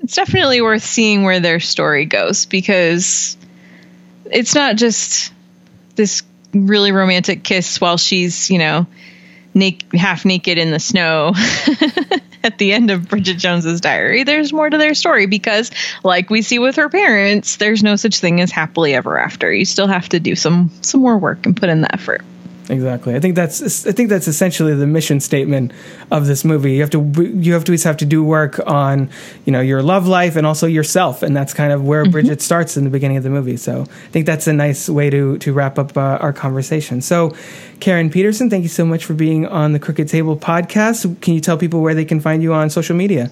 [0.00, 3.36] It's definitely worth seeing where their story goes because
[4.24, 5.32] it's not just
[5.94, 6.22] this
[6.52, 8.86] really romantic kiss while she's, you know,
[9.54, 11.34] naked, half naked in the snow
[12.44, 14.24] at the end of Bridget Jones's diary.
[14.24, 15.70] There's more to their story because,
[16.02, 19.52] like we see with her parents, there's no such thing as happily ever after.
[19.52, 22.22] You still have to do some some more work and put in the effort.
[22.68, 23.14] Exactly.
[23.14, 25.72] I think that's I think that's essentially the mission statement
[26.10, 26.74] of this movie.
[26.74, 29.10] You have to you have to have to do work on
[29.44, 32.12] you know your love life and also yourself, and that's kind of where mm-hmm.
[32.12, 33.56] Bridget starts in the beginning of the movie.
[33.56, 37.00] So I think that's a nice way to to wrap up uh, our conversation.
[37.00, 37.34] So,
[37.80, 41.20] Karen Peterson, thank you so much for being on the Crooked Table podcast.
[41.20, 43.30] Can you tell people where they can find you on social media?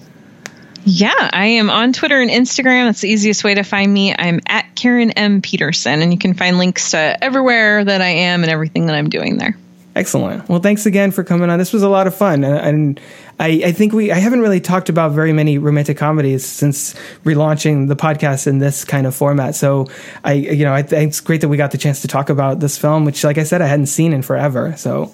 [0.83, 2.85] Yeah, I am on Twitter and Instagram.
[2.85, 4.15] That's the easiest way to find me.
[4.17, 5.41] I'm at Karen M.
[5.41, 9.09] Peterson, and you can find links to everywhere that I am and everything that I'm
[9.09, 9.55] doing there.
[9.95, 10.47] Excellent.
[10.47, 11.59] Well, thanks again for coming on.
[11.59, 12.99] This was a lot of fun, and,
[13.39, 16.93] I, I, think we I haven't really talked about very many romantic comedies since
[17.25, 19.55] relaunching the podcast in this kind of format.
[19.55, 19.87] So
[20.23, 22.59] I, you know, I think it's great that we got the chance to talk about
[22.59, 24.75] this film, which, like I said, I hadn't seen in forever.
[24.77, 25.11] So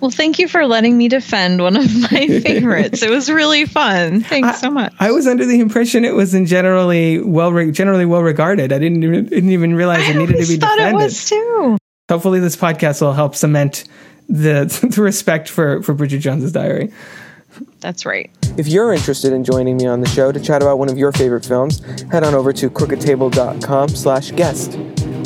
[0.00, 3.02] well, thank you for letting me defend one of my favorites.
[3.02, 4.22] it was really fun.
[4.22, 4.92] Thanks I, so much.
[4.98, 8.72] I was under the impression it was in generally well generally well regarded.
[8.72, 11.00] I didn't even, didn't even realize it needed to be thought defended.
[11.00, 11.78] It was too.
[12.08, 13.84] Hopefully, this podcast will help cement
[14.28, 16.92] the the respect for for Bridget Jones's Diary.
[17.80, 18.30] That's right.
[18.56, 21.12] If you're interested in joining me on the show to chat about one of your
[21.12, 24.78] favorite films, head on over to crookedtable.com slash guest.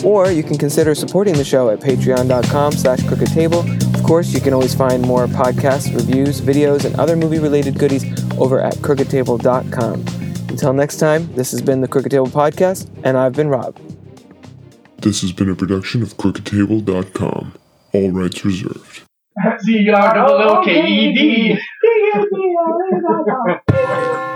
[0.04, 3.94] Or you can consider supporting the show at patreon.com slash crookedtable.
[3.94, 8.04] Of course, you can always find more podcasts, reviews, videos, and other movie-related goodies
[8.38, 10.04] over at crookedtable.com.
[10.50, 13.76] Until next time, this has been the Crooked Table Podcast, and I've been Rob.
[14.98, 17.54] This has been a production of crookedtable.com.
[17.92, 19.03] All rights reserved.
[19.60, 21.58] C-R-O-O-K-E-D.